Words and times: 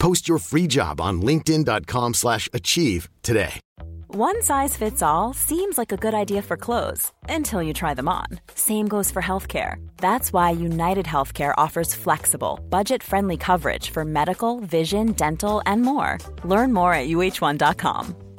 Post 0.00 0.28
your 0.28 0.38
free 0.38 0.66
job 0.66 1.00
on 1.00 1.22
linkedin.com/achieve 1.22 2.14
slash 2.14 2.48
achieve 2.52 3.08
today. 3.22 3.60
One 4.08 4.42
size 4.42 4.76
fits 4.76 5.02
all 5.02 5.32
seems 5.34 5.78
like 5.78 5.92
a 5.92 5.96
good 5.96 6.14
idea 6.14 6.42
for 6.42 6.56
clothes 6.56 7.12
until 7.28 7.62
you 7.62 7.72
try 7.72 7.94
them 7.94 8.08
on. 8.08 8.26
Same 8.56 8.88
goes 8.88 9.08
for 9.12 9.22
healthcare. 9.22 9.76
That's 9.98 10.32
why 10.32 10.50
United 10.50 11.06
Healthcare 11.06 11.54
offers 11.56 11.94
flexible, 11.94 12.58
budget-friendly 12.70 13.36
coverage 13.36 13.90
for 13.90 14.04
medical, 14.04 14.58
vision, 14.60 15.12
dental, 15.12 15.62
and 15.64 15.82
more. 15.82 16.18
Learn 16.44 16.72
more 16.72 16.92
at 16.92 17.06
uh1.com. 17.08 18.29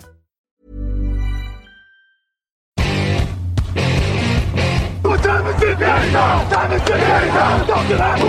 Time 6.61 6.73
is 6.73 6.81
it 6.83 6.89
now? 6.89 7.65
Talk 7.65 7.87
to 7.87 7.95
that. 7.95 8.19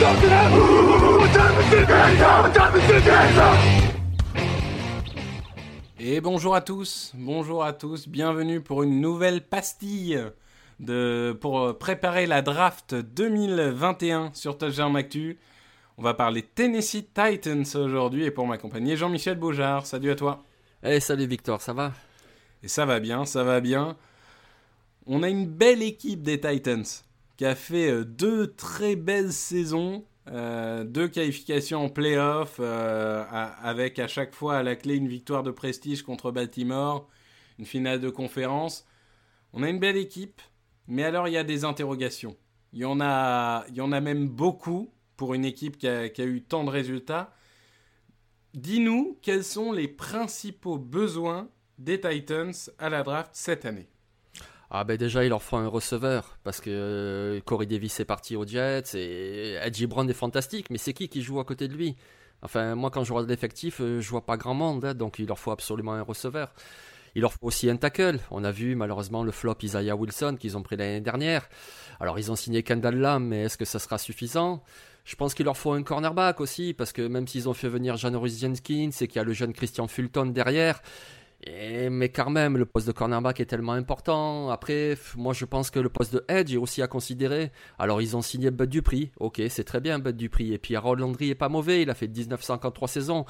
Talk 0.00 0.20
to 0.20 0.26
that. 0.26 0.50
What 0.50 1.32
time 1.32 1.60
is 1.60 1.72
it 1.72 1.88
now? 1.88 2.42
What 2.42 2.54
time 2.54 2.76
is 2.76 2.90
it 2.90 3.06
now? 3.06 3.54
Et 6.00 6.20
bonjour 6.20 6.56
à 6.56 6.60
tous, 6.60 7.12
bonjour 7.14 7.62
à 7.62 7.72
tous, 7.72 8.08
bienvenue 8.08 8.60
pour 8.60 8.82
une 8.82 9.00
nouvelle 9.00 9.46
pastille 9.46 10.20
de, 10.80 11.38
pour 11.40 11.60
euh, 11.60 11.72
préparer 11.72 12.26
la 12.26 12.42
draft 12.42 12.96
2021 12.96 14.32
sur 14.34 14.58
Touchdown 14.58 14.96
Actu. 14.96 15.38
On 15.98 16.02
va 16.02 16.14
parler 16.14 16.42
Tennessee 16.42 17.06
Titans 17.14 17.76
aujourd'hui 17.76 18.24
et 18.24 18.32
pour 18.32 18.44
m'accompagner 18.44 18.96
Jean-Michel 18.96 19.38
Beaujard. 19.38 19.86
Salut 19.86 20.10
à 20.10 20.16
toi. 20.16 20.42
Eh 20.82 20.98
salut 20.98 21.26
Victor, 21.26 21.62
ça 21.62 21.72
va? 21.72 21.92
Et 22.64 22.68
ça 22.68 22.86
va 22.86 22.98
bien, 22.98 23.24
ça 23.24 23.44
va 23.44 23.60
bien. 23.60 23.96
On 25.06 25.22
a 25.22 25.28
une 25.28 25.46
belle 25.46 25.84
équipe 25.84 26.22
des 26.22 26.40
Titans 26.40 26.82
qui 27.42 27.46
a 27.46 27.56
fait 27.56 27.90
euh, 27.90 28.04
deux 28.04 28.54
très 28.54 28.94
belles 28.94 29.32
saisons, 29.32 30.04
euh, 30.28 30.84
deux 30.84 31.08
qualifications 31.08 31.86
en 31.86 31.88
playoff, 31.88 32.58
euh, 32.60 33.24
avec 33.28 33.98
à 33.98 34.06
chaque 34.06 34.32
fois 34.32 34.58
à 34.58 34.62
la 34.62 34.76
clé 34.76 34.94
une 34.94 35.08
victoire 35.08 35.42
de 35.42 35.50
prestige 35.50 36.04
contre 36.04 36.30
Baltimore, 36.30 37.08
une 37.58 37.66
finale 37.66 37.98
de 37.98 38.10
conférence. 38.10 38.86
On 39.52 39.64
a 39.64 39.70
une 39.70 39.80
belle 39.80 39.96
équipe, 39.96 40.40
mais 40.86 41.02
alors 41.02 41.26
il 41.26 41.32
y 41.32 41.36
a 41.36 41.42
des 41.42 41.64
interrogations. 41.64 42.36
Il 42.72 42.78
y 42.78 42.84
en 42.84 43.00
a, 43.00 43.64
il 43.70 43.74
y 43.74 43.80
en 43.80 43.90
a 43.90 44.00
même 44.00 44.28
beaucoup 44.28 44.94
pour 45.16 45.34
une 45.34 45.44
équipe 45.44 45.78
qui 45.78 45.88
a 45.88 46.24
eu 46.24 46.42
tant 46.42 46.62
de 46.62 46.70
résultats. 46.70 47.34
Dis-nous 48.54 49.18
quels 49.20 49.42
sont 49.42 49.72
les 49.72 49.88
principaux 49.88 50.78
besoins 50.78 51.48
des 51.78 52.00
Titans 52.00 52.54
à 52.78 52.88
la 52.88 53.02
draft 53.02 53.30
cette 53.32 53.64
année? 53.64 53.91
Ah 54.74 54.84
ben 54.84 54.96
déjà 54.96 55.22
il 55.22 55.28
leur 55.28 55.42
faut 55.42 55.58
un 55.58 55.68
receveur 55.68 56.38
parce 56.44 56.62
que 56.62 56.70
euh, 56.70 57.40
Corey 57.44 57.66
Davis 57.66 58.00
est 58.00 58.06
parti 58.06 58.36
aux 58.36 58.46
Jets 58.46 58.94
et 58.94 59.58
Edgy 59.60 59.86
Brown 59.86 60.08
est 60.08 60.14
fantastique 60.14 60.70
mais 60.70 60.78
c'est 60.78 60.94
qui 60.94 61.10
qui 61.10 61.20
joue 61.20 61.38
à 61.40 61.44
côté 61.44 61.68
de 61.68 61.74
lui? 61.74 61.94
Enfin 62.40 62.74
moi 62.74 62.90
quand 62.90 63.04
je 63.04 63.12
regarde 63.12 63.28
l'effectif 63.28 63.82
euh, 63.82 64.00
je 64.00 64.08
vois 64.08 64.24
pas 64.24 64.38
grand 64.38 64.54
monde 64.54 64.82
hein, 64.86 64.94
donc 64.94 65.18
il 65.18 65.26
leur 65.26 65.38
faut 65.38 65.50
absolument 65.50 65.92
un 65.92 66.00
receveur. 66.00 66.54
Il 67.14 67.20
leur 67.20 67.34
faut 67.34 67.48
aussi 67.48 67.68
un 67.68 67.76
tackle. 67.76 68.18
On 68.30 68.44
a 68.44 68.50
vu 68.50 68.74
malheureusement 68.74 69.24
le 69.24 69.30
flop 69.30 69.56
Isaiah 69.62 69.94
Wilson 69.94 70.36
qu'ils 70.40 70.56
ont 70.56 70.62
pris 70.62 70.76
l'année 70.76 71.02
dernière. 71.02 71.50
Alors 72.00 72.18
ils 72.18 72.32
ont 72.32 72.36
signé 72.36 72.62
Kendall 72.62 72.96
Lamb 72.96 73.28
mais 73.28 73.42
est-ce 73.42 73.58
que 73.58 73.66
ça 73.66 73.78
sera 73.78 73.98
suffisant? 73.98 74.62
Je 75.04 75.16
pense 75.16 75.34
qu'il 75.34 75.44
leur 75.44 75.56
faut 75.56 75.72
un 75.72 75.82
cornerback 75.82 76.40
aussi, 76.40 76.74
parce 76.74 76.92
que 76.92 77.02
même 77.02 77.26
s'ils 77.26 77.48
ont 77.48 77.54
fait 77.54 77.68
venir 77.68 77.96
Janoris 77.96 78.40
Jenkins 78.40 78.90
et 79.00 79.08
qu'il 79.08 79.16
y 79.16 79.18
a 79.18 79.24
le 79.24 79.32
jeune 79.32 79.52
Christian 79.52 79.88
Fulton 79.88 80.26
derrière, 80.26 80.80
et- 81.44 81.90
mais 81.90 82.08
quand 82.08 82.30
même, 82.30 82.56
le 82.56 82.64
poste 82.66 82.86
de 82.86 82.92
cornerback 82.92 83.40
est 83.40 83.46
tellement 83.46 83.72
important. 83.72 84.50
Après, 84.50 84.96
moi 85.16 85.32
je 85.34 85.44
pense 85.44 85.70
que 85.70 85.80
le 85.80 85.88
poste 85.88 86.14
de 86.14 86.24
edge 86.28 86.54
est 86.54 86.56
aussi 86.56 86.82
à 86.82 86.86
considérer. 86.86 87.50
Alors 87.78 88.00
ils 88.00 88.16
ont 88.16 88.22
signé 88.22 88.50
Bud 88.50 88.70
Dupri, 88.70 89.10
ok, 89.18 89.42
c'est 89.48 89.64
très 89.64 89.80
bien 89.80 89.98
Bud 89.98 90.16
Dupri. 90.16 90.52
Et 90.52 90.58
puis 90.58 90.76
Harold 90.76 91.00
Landry 91.00 91.30
est 91.30 91.34
pas 91.34 91.48
mauvais, 91.48 91.82
il 91.82 91.90
a 91.90 91.94
fait 91.94 92.08
1953 92.08 92.88
saisons, 92.88 93.24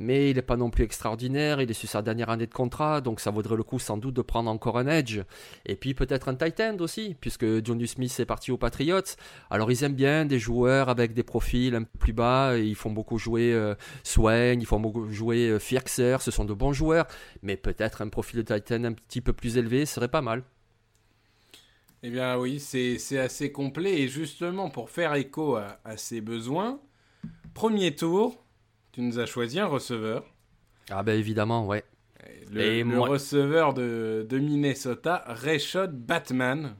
mais 0.00 0.30
il 0.30 0.36
n'est 0.36 0.42
pas 0.42 0.56
non 0.56 0.70
plus 0.70 0.84
extraordinaire. 0.84 1.60
Il 1.60 1.70
est 1.70 1.74
sur 1.74 1.88
sa 1.88 2.02
dernière 2.02 2.30
année 2.30 2.46
de 2.46 2.52
contrat, 2.52 3.00
donc 3.00 3.20
ça 3.20 3.30
vaudrait 3.30 3.56
le 3.56 3.62
coup 3.62 3.78
sans 3.78 3.96
doute 3.96 4.14
de 4.14 4.22
prendre 4.22 4.50
encore 4.50 4.78
un 4.78 4.88
edge. 4.88 5.20
Et 5.66 5.76
puis 5.76 5.94
peut-être 5.94 6.28
un 6.28 6.34
tight 6.34 6.60
end 6.60 6.76
aussi, 6.80 7.14
puisque 7.20 7.64
Johnny 7.64 7.86
Smith 7.86 8.18
est 8.18 8.26
parti 8.26 8.50
aux 8.50 8.58
Patriots. 8.58 9.00
Alors 9.50 9.70
ils 9.70 9.84
aiment 9.84 9.94
bien 9.94 10.24
des 10.24 10.38
joueurs 10.38 10.88
avec 10.88 11.14
des 11.14 11.22
profils 11.22 11.74
un 11.74 11.84
peu 11.84 11.98
plus 11.98 12.12
bas. 12.12 12.58
Ils 12.58 12.74
font 12.74 12.90
beaucoup 12.90 13.18
jouer 13.18 13.52
euh, 13.52 13.74
Swain, 14.02 14.54
ils 14.58 14.66
font 14.66 14.80
beaucoup 14.80 15.08
jouer 15.10 15.48
euh, 15.48 15.58
ce 15.60 16.30
sont 16.30 16.44
de 16.44 16.54
bons 16.54 16.72
joueurs 16.72 17.06
mais 17.42 17.56
peut-être 17.56 18.02
un 18.02 18.08
profil 18.08 18.42
de 18.42 18.54
Titan 18.54 18.84
un 18.84 18.92
petit 18.92 19.20
peu 19.20 19.32
plus 19.32 19.56
élevé 19.56 19.86
serait 19.86 20.08
pas 20.08 20.22
mal. 20.22 20.42
Eh 22.02 22.10
bien 22.10 22.38
oui, 22.38 22.60
c'est 22.60 22.98
c'est 22.98 23.18
assez 23.18 23.52
complet. 23.52 24.00
Et 24.00 24.08
justement, 24.08 24.70
pour 24.70 24.88
faire 24.90 25.14
écho 25.14 25.56
à, 25.56 25.78
à 25.84 25.96
ces 25.96 26.20
besoins, 26.20 26.80
premier 27.52 27.94
tour, 27.94 28.42
tu 28.92 29.00
nous 29.02 29.18
as 29.18 29.26
choisi 29.26 29.58
un 29.60 29.66
receveur. 29.66 30.24
Ah 30.90 31.02
ben 31.02 31.18
évidemment, 31.18 31.66
ouais. 31.66 31.84
Le, 32.52 32.60
Et 32.60 32.78
le 32.80 32.84
moi- 32.84 33.08
receveur 33.08 33.74
de, 33.74 34.26
de 34.28 34.38
Minnesota, 34.38 35.24
Rayshad 35.26 35.96
Batman. 35.96 36.74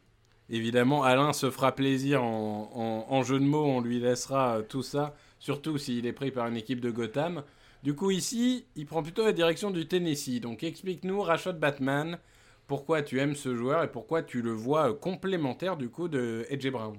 Évidemment, 0.49 1.05
Alain 1.05 1.33
se 1.33 1.49
fera 1.51 1.73
plaisir 1.75 2.25
en, 2.25 2.71
en- 2.75 3.15
en 3.15 3.23
jeu 3.23 3.39
de 3.39 3.45
mots, 3.45 3.65
on 3.65 3.81
lui 3.81 4.01
laissera 4.01 4.57
euh, 4.59 4.63
tout 4.63 4.83
ça, 4.83 5.15
surtout 5.39 5.79
s'il 5.79 6.07
est 6.07 6.13
pris 6.13 6.33
par 6.33 6.49
une 6.49 6.57
équipe 6.57 6.81
de 6.81 6.91
Gotham. 6.91 7.45
Du 7.85 7.95
coup, 7.95 8.11
ici, 8.11 8.67
il 8.77 8.85
prend 8.87 9.03
plutôt 9.03 9.25
la 9.25 9.33
direction 9.33 9.71
du 9.71 9.87
Tennessee. 9.87 10.41
Donc 10.41 10.65
explique-nous, 10.65 11.23
Rashad 11.23 11.59
Batman, 11.61 12.19
pourquoi 12.67 13.03
tu 13.03 13.21
aimes 13.21 13.37
ce 13.37 13.55
joueur 13.55 13.85
et 13.85 13.91
pourquoi 13.91 14.23
tu 14.23 14.43
le 14.43 14.51
vois 14.53 14.91
euh, 14.91 14.95
complémentaire 14.95 15.77
du 15.77 15.89
coup 15.89 16.09
de 16.09 16.45
AJ 16.51 16.71
Brown. 16.73 16.97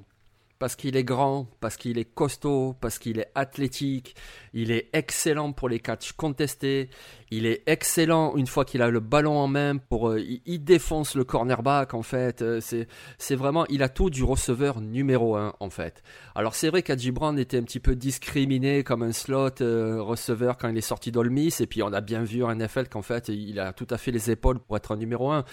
Parce 0.62 0.76
qu'il 0.76 0.96
est 0.96 1.04
grand, 1.04 1.48
parce 1.60 1.76
qu'il 1.76 1.98
est 1.98 2.06
costaud, 2.06 2.76
parce 2.80 3.00
qu'il 3.00 3.18
est 3.18 3.32
athlétique, 3.34 4.16
il 4.54 4.70
est 4.70 4.90
excellent 4.94 5.54
pour 5.54 5.70
les 5.70 5.80
catchs 5.80 6.12
contestés, 6.12 6.92
il 7.32 7.48
est 7.48 7.64
excellent 7.66 8.36
une 8.36 8.46
fois 8.46 8.64
qu'il 8.64 8.84
a 8.84 8.92
le 8.92 9.00
ballon 9.00 9.40
en 9.40 9.48
main 9.48 9.78
pour 9.78 10.10
euh, 10.10 10.22
il, 10.46 10.64
défonce 10.64 11.16
le 11.16 11.24
cornerback 11.24 11.96
en 11.96 12.04
fait, 12.04 12.44
Euh, 12.44 12.60
c'est 12.62 12.88
c'est 13.18 13.34
vraiment 13.36 13.66
il 13.70 13.82
a 13.82 13.90
tout 13.90 14.12
du 14.12 14.24
receveur 14.24 14.82
numéro 14.82 15.36
un 15.36 15.56
en 15.60 15.72
fait. 15.72 16.04
Alors 16.36 16.54
c'est 16.54 16.70
vrai 16.70 16.84
qu'Adji 16.84 17.10
Brown 17.10 17.40
était 17.40 17.58
un 17.58 17.64
petit 17.64 17.80
peu 17.80 17.96
discriminé 17.96 18.84
comme 18.84 19.02
un 19.02 19.14
slot 19.14 19.62
euh, 19.62 20.00
receveur 20.00 20.58
quand 20.58 20.70
il 20.70 20.78
est 20.78 20.82
sorti 20.82 21.12
d'Ole 21.12 21.32
Miss 21.32 21.60
et 21.60 21.66
puis 21.66 21.82
on 21.82 21.92
a 21.92 22.02
bien 22.02 22.22
vu 22.24 22.44
en 22.44 22.54
NFL 22.54 22.88
qu'en 22.88 23.02
fait 23.02 23.30
il 23.30 23.60
a 23.60 23.74
tout 23.74 23.88
à 23.90 23.98
fait 23.98 24.12
les 24.12 24.30
épaules 24.30 24.60
pour 24.60 24.78
être 24.78 24.92
un 24.92 24.98
numéro 24.98 25.32
un. 25.32 25.44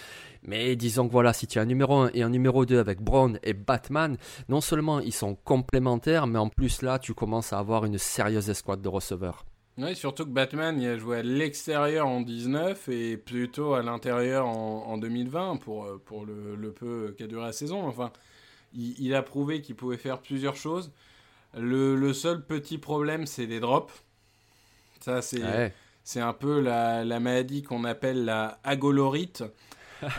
Mais 0.43 0.77
disons 0.77 1.07
que 1.07 1.13
voilà, 1.13 1.33
si 1.33 1.47
tu 1.47 1.59
as 1.59 1.63
un 1.63 1.67
numéro 1.67 1.97
1 1.97 2.11
et 2.15 2.23
un 2.23 2.31
numéro 2.31 2.65
2 2.65 2.79
avec 2.79 3.01
Brown 3.01 3.39
et 3.43 3.55
Batman, 3.55 4.17
non 4.49 4.61
seulement 4.61 4.98
ils 5.01 5.13
sont 5.13 5.35
complémentaires, 5.35 6.27
mais 6.27 6.39
en 6.39 6.49
plus 6.49 6.83
là, 6.83 6.99
tu 6.99 7.15
commences 7.15 7.53
à 7.53 7.59
avoir 7.59 7.85
une 7.85 7.99
sérieuse 7.99 8.51
escouade 8.51 8.83
de 8.83 8.89
receveurs. 8.89 9.45
Oui, 9.79 9.95
surtout 9.95 10.25
que 10.25 10.31
Batman, 10.31 10.81
il 10.81 10.89
a 10.89 10.99
joué 10.99 11.19
à 11.19 11.23
l'extérieur 11.23 12.07
en 12.09 12.21
19 12.21 12.89
et 12.89 13.17
plutôt 13.17 13.75
à 13.75 13.83
l'intérieur 13.83 14.47
en, 14.49 14.85
en 14.87 14.99
2020 14.99 15.57
pour, 15.59 15.85
euh, 15.85 16.03
pour 16.05 16.27
le, 16.27 16.57
le 16.57 16.73
peu 16.73 17.15
qu'a 17.17 17.29
duré 17.29 17.45
la 17.47 17.53
saison. 17.53 17.87
Enfin, 17.87 18.11
il, 18.75 18.97
il 18.99 19.15
a 19.15 19.23
prouvé 19.23 19.61
qu'il 19.63 19.77
pouvait 19.77 19.97
faire 19.97 20.19
plusieurs 20.19 20.57
choses. 20.57 20.91
Le, 21.57 21.95
le 21.95 22.13
seul 22.13 22.45
petit 22.45 22.77
problème, 22.79 23.27
c'est 23.27 23.47
les 23.47 23.61
drops. 23.61 23.93
Ça, 25.01 25.23
c'est 25.23 25.43
Ouais. 25.43 25.73
un 26.17 26.33
peu 26.33 26.61
la, 26.61 27.05
la 27.05 27.21
maladie 27.21 27.63
qu'on 27.63 27.85
appelle 27.85 28.25
la 28.25 28.59
agolorite. 28.65 29.45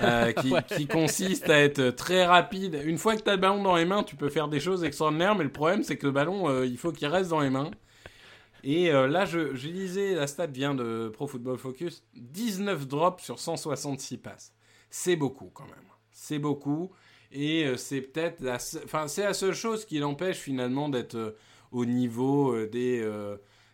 Euh, 0.01 0.31
qui, 0.33 0.53
qui 0.75 0.87
consiste 0.87 1.49
à 1.49 1.59
être 1.59 1.89
très 1.91 2.25
rapide. 2.25 2.81
Une 2.85 2.97
fois 2.97 3.15
que 3.15 3.21
tu 3.21 3.29
as 3.29 3.35
le 3.35 3.41
ballon 3.41 3.63
dans 3.63 3.75
les 3.75 3.85
mains, 3.85 4.03
tu 4.03 4.15
peux 4.15 4.29
faire 4.29 4.47
des 4.47 4.59
choses 4.59 4.83
extraordinaires, 4.83 5.35
mais 5.35 5.43
le 5.43 5.51
problème 5.51 5.83
c'est 5.83 5.97
que 5.97 6.05
le 6.05 6.11
ballon, 6.11 6.49
euh, 6.49 6.65
il 6.65 6.77
faut 6.77 6.91
qu'il 6.91 7.07
reste 7.07 7.29
dans 7.29 7.39
les 7.39 7.49
mains. 7.49 7.71
Et 8.63 8.91
euh, 8.91 9.07
là, 9.07 9.25
je, 9.25 9.55
je 9.55 9.67
lisais, 9.69 10.15
la 10.15 10.27
stat 10.27 10.47
vient 10.47 10.75
de 10.75 11.09
Pro 11.13 11.27
Football 11.27 11.57
Focus, 11.57 12.03
19 12.15 12.87
drops 12.87 13.23
sur 13.23 13.39
166 13.39 14.17
passes. 14.17 14.53
C'est 14.89 15.15
beaucoup 15.15 15.49
quand 15.53 15.65
même. 15.65 15.73
C'est 16.11 16.39
beaucoup. 16.39 16.91
Et 17.31 17.71
c'est 17.77 18.01
peut-être 18.01 18.41
la, 18.41 18.55
enfin, 18.83 19.07
c'est 19.07 19.23
la 19.23 19.35
seule 19.35 19.53
chose 19.53 19.85
qui 19.85 19.99
l'empêche 19.99 20.37
finalement 20.37 20.89
d'être 20.89 21.35
au 21.71 21.85
niveau 21.85 22.65
des, 22.65 23.07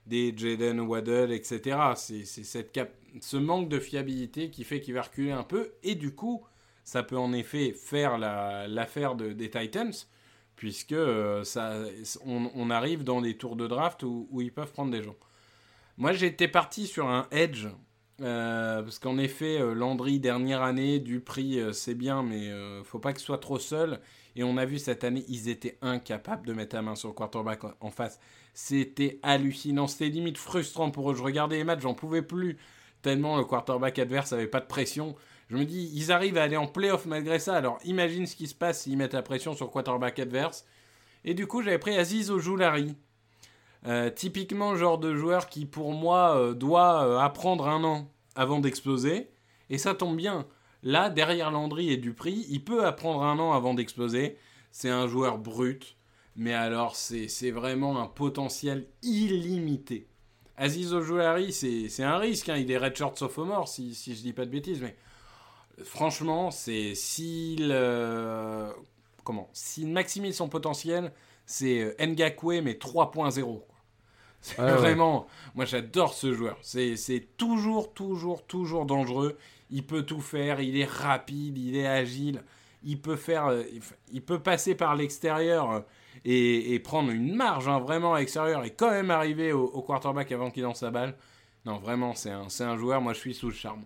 des 0.05 0.33
Jaden 0.35 0.79
Waddell, 0.81 1.31
etc. 1.31 1.77
C'est 1.95 2.25
cette 2.25 2.71
cap- 2.71 2.93
ce 3.21 3.37
manque 3.37 3.69
de 3.69 3.79
fiabilité 3.79 4.49
qui 4.51 4.63
fait 4.63 4.81
qu'il 4.81 4.93
va 4.93 5.01
reculer 5.03 5.31
un 5.31 5.43
peu. 5.43 5.71
Et 5.83 5.95
du 5.95 6.13
coup, 6.13 6.43
ça 6.83 7.01
peut 7.03 7.17
en 7.17 7.33
effet 7.33 7.71
faire 7.73 8.17
la- 8.17 8.67
l'affaire 8.67 9.15
de- 9.15 9.33
des 9.33 9.49
Titans, 9.49 9.93
puisque 10.55 10.91
euh, 10.93 11.43
ça, 11.43 11.73
on, 12.25 12.69
arrive 12.69 13.03
dans 13.03 13.21
des 13.21 13.35
tours 13.37 13.55
de 13.55 13.67
draft 13.67 14.03
où, 14.03 14.27
ils 14.41 14.53
peuvent 14.53 14.71
prendre 14.71 14.91
des 14.91 15.01
gens. 15.03 15.15
Moi, 15.97 16.13
j'étais 16.13 16.47
parti 16.47 16.87
sur 16.87 17.07
un 17.07 17.27
edge 17.31 17.67
parce 18.17 18.99
qu'en 18.99 19.17
effet, 19.17 19.59
Landry, 19.73 20.19
dernière 20.19 20.61
année, 20.61 20.99
du 20.99 21.19
prix, 21.19 21.59
c'est 21.73 21.95
bien, 21.95 22.23
mais 22.23 22.49
faut 22.83 22.99
pas 22.99 23.11
qu'il 23.13 23.21
soit 23.23 23.39
trop 23.39 23.59
seul. 23.59 23.99
Et 24.37 24.43
on 24.43 24.57
a 24.57 24.65
vu 24.65 24.79
cette 24.79 25.03
année, 25.03 25.23
ils 25.27 25.49
étaient 25.49 25.77
incapables 25.81 26.45
de 26.47 26.53
mettre 26.53 26.75
la 26.75 26.81
main 26.81 26.95
sur 26.95 27.09
le 27.09 27.13
quarterback 27.13 27.61
en 27.79 27.89
face. 27.91 28.19
C'était 28.55 29.19
hallucinant, 29.21 29.85
c'était 29.85 30.07
limite 30.07 30.37
frustrant 30.37 30.89
pour 30.89 31.11
eux. 31.11 31.15
Je 31.15 31.21
regardais 31.21 31.57
les 31.57 31.65
matchs, 31.65 31.81
j'en 31.81 31.93
pouvais 31.93 32.21
plus, 32.21 32.57
tellement 33.01 33.35
le 33.37 33.43
quarterback 33.43 33.99
adverse 33.99 34.31
avait 34.31 34.47
pas 34.47 34.61
de 34.61 34.65
pression. 34.65 35.15
Je 35.49 35.57
me 35.57 35.65
dis, 35.65 35.91
ils 35.93 36.11
arrivent 36.13 36.37
à 36.37 36.43
aller 36.43 36.55
en 36.55 36.65
playoff 36.65 37.05
malgré 37.05 37.37
ça. 37.37 37.55
Alors 37.55 37.77
imagine 37.83 38.25
ce 38.25 38.35
qui 38.35 38.47
se 38.47 38.55
passe 38.55 38.83
s'ils 38.83 38.97
mettent 38.97 39.13
la 39.13 39.21
pression 39.21 39.55
sur 39.55 39.65
le 39.65 39.71
quarterback 39.71 40.19
adverse. 40.19 40.65
Et 41.25 41.33
du 41.33 41.47
coup, 41.47 41.61
j'avais 41.61 41.79
pris 41.79 41.97
Aziz 41.97 42.31
Ojoulari. 42.31 42.95
Euh, 43.87 44.09
typiquement, 44.09 44.75
genre 44.77 44.99
de 44.99 45.13
joueur 45.15 45.49
qui, 45.49 45.65
pour 45.65 45.91
moi, 45.91 46.37
euh, 46.37 46.53
doit 46.53 47.05
euh, 47.05 47.19
apprendre 47.19 47.67
un 47.67 47.83
an 47.83 48.09
avant 48.35 48.59
d'exploser. 48.59 49.29
Et 49.69 49.77
ça 49.77 49.93
tombe 49.93 50.15
bien. 50.15 50.47
Là, 50.81 51.09
derrière 51.09 51.51
Landry 51.51 51.91
et 51.91 51.97
Dupri, 51.97 52.45
il 52.49 52.63
peut 52.63 52.85
apprendre 52.85 53.21
un 53.23 53.37
an 53.37 53.51
avant 53.51 53.73
d'exploser. 53.73 54.37
C'est 54.71 54.89
un 54.89 55.07
joueur 55.07 55.39
brut, 55.39 55.97
mais 56.35 56.53
alors 56.53 56.95
c'est 56.95 57.51
vraiment 57.51 58.01
un 58.01 58.07
potentiel 58.07 58.87
illimité. 59.01 60.07
Aziz 60.57 60.93
Ojouari, 60.93 61.51
c'est 61.51 62.03
un 62.03 62.17
risque. 62.17 62.49
Hein. 62.49 62.57
Il 62.57 62.71
est 62.71 62.77
redshirt 62.77 63.17
sophomore, 63.17 63.67
si, 63.67 63.93
si 63.93 64.15
je 64.15 64.21
dis 64.21 64.33
pas 64.33 64.45
de 64.45 64.51
bêtises, 64.51 64.81
mais 64.81 64.95
franchement, 65.83 66.51
c'est 66.51 66.95
s'il 66.95 67.69
euh, 67.71 68.71
comment 69.23 69.49
s'il 69.53 69.89
maximise 69.89 70.37
son 70.37 70.47
potentiel, 70.47 71.11
c'est 71.45 71.95
euh, 71.99 72.05
Ngakwe 72.05 72.61
mais 72.61 72.73
3.0. 72.73 73.61
C'est 74.41 74.61
vraiment, 74.61 75.25
moi 75.55 75.65
j'adore 75.65 76.13
ce 76.13 76.31
joueur. 76.31 76.57
C'est 76.61 77.27
toujours, 77.35 77.93
toujours, 77.93 78.45
toujours 78.45 78.85
dangereux 78.85 79.37
il 79.69 79.85
peut 79.85 80.03
tout 80.03 80.21
faire, 80.21 80.61
il 80.61 80.77
est 80.77 80.89
rapide, 80.89 81.57
il 81.57 81.75
est 81.75 81.87
agile, 81.87 82.43
il 82.83 83.01
peut 83.01 83.15
faire, 83.15 83.47
euh, 83.47 83.63
il 84.11 84.21
peut 84.21 84.39
passer 84.39 84.75
par 84.75 84.95
l'extérieur 84.95 85.83
et, 86.25 86.79
prendre 86.79 87.11
une 87.11 87.35
marge 87.35 87.67
hein, 87.67 87.79
vraiment 87.79 88.15
à 88.15 88.19
l'extérieur 88.19 88.63
et 88.63 88.71
quand 88.71 88.89
même 88.89 89.11
arriver 89.11 89.53
au, 89.53 89.81
quarterback 89.81 90.31
avant 90.31 90.49
qu'il 90.49 90.63
lance 90.63 90.79
sa 90.79 90.91
balle. 90.91 91.15
Non, 91.65 91.77
vraiment, 91.77 92.13
c'est 92.15 92.31
un, 92.31 92.47
un 92.59 92.77
joueur, 92.77 93.01
moi 93.01 93.13
je 93.13 93.19
suis 93.19 93.33
sous 93.33 93.47
le 93.47 93.53
charme. 93.53 93.85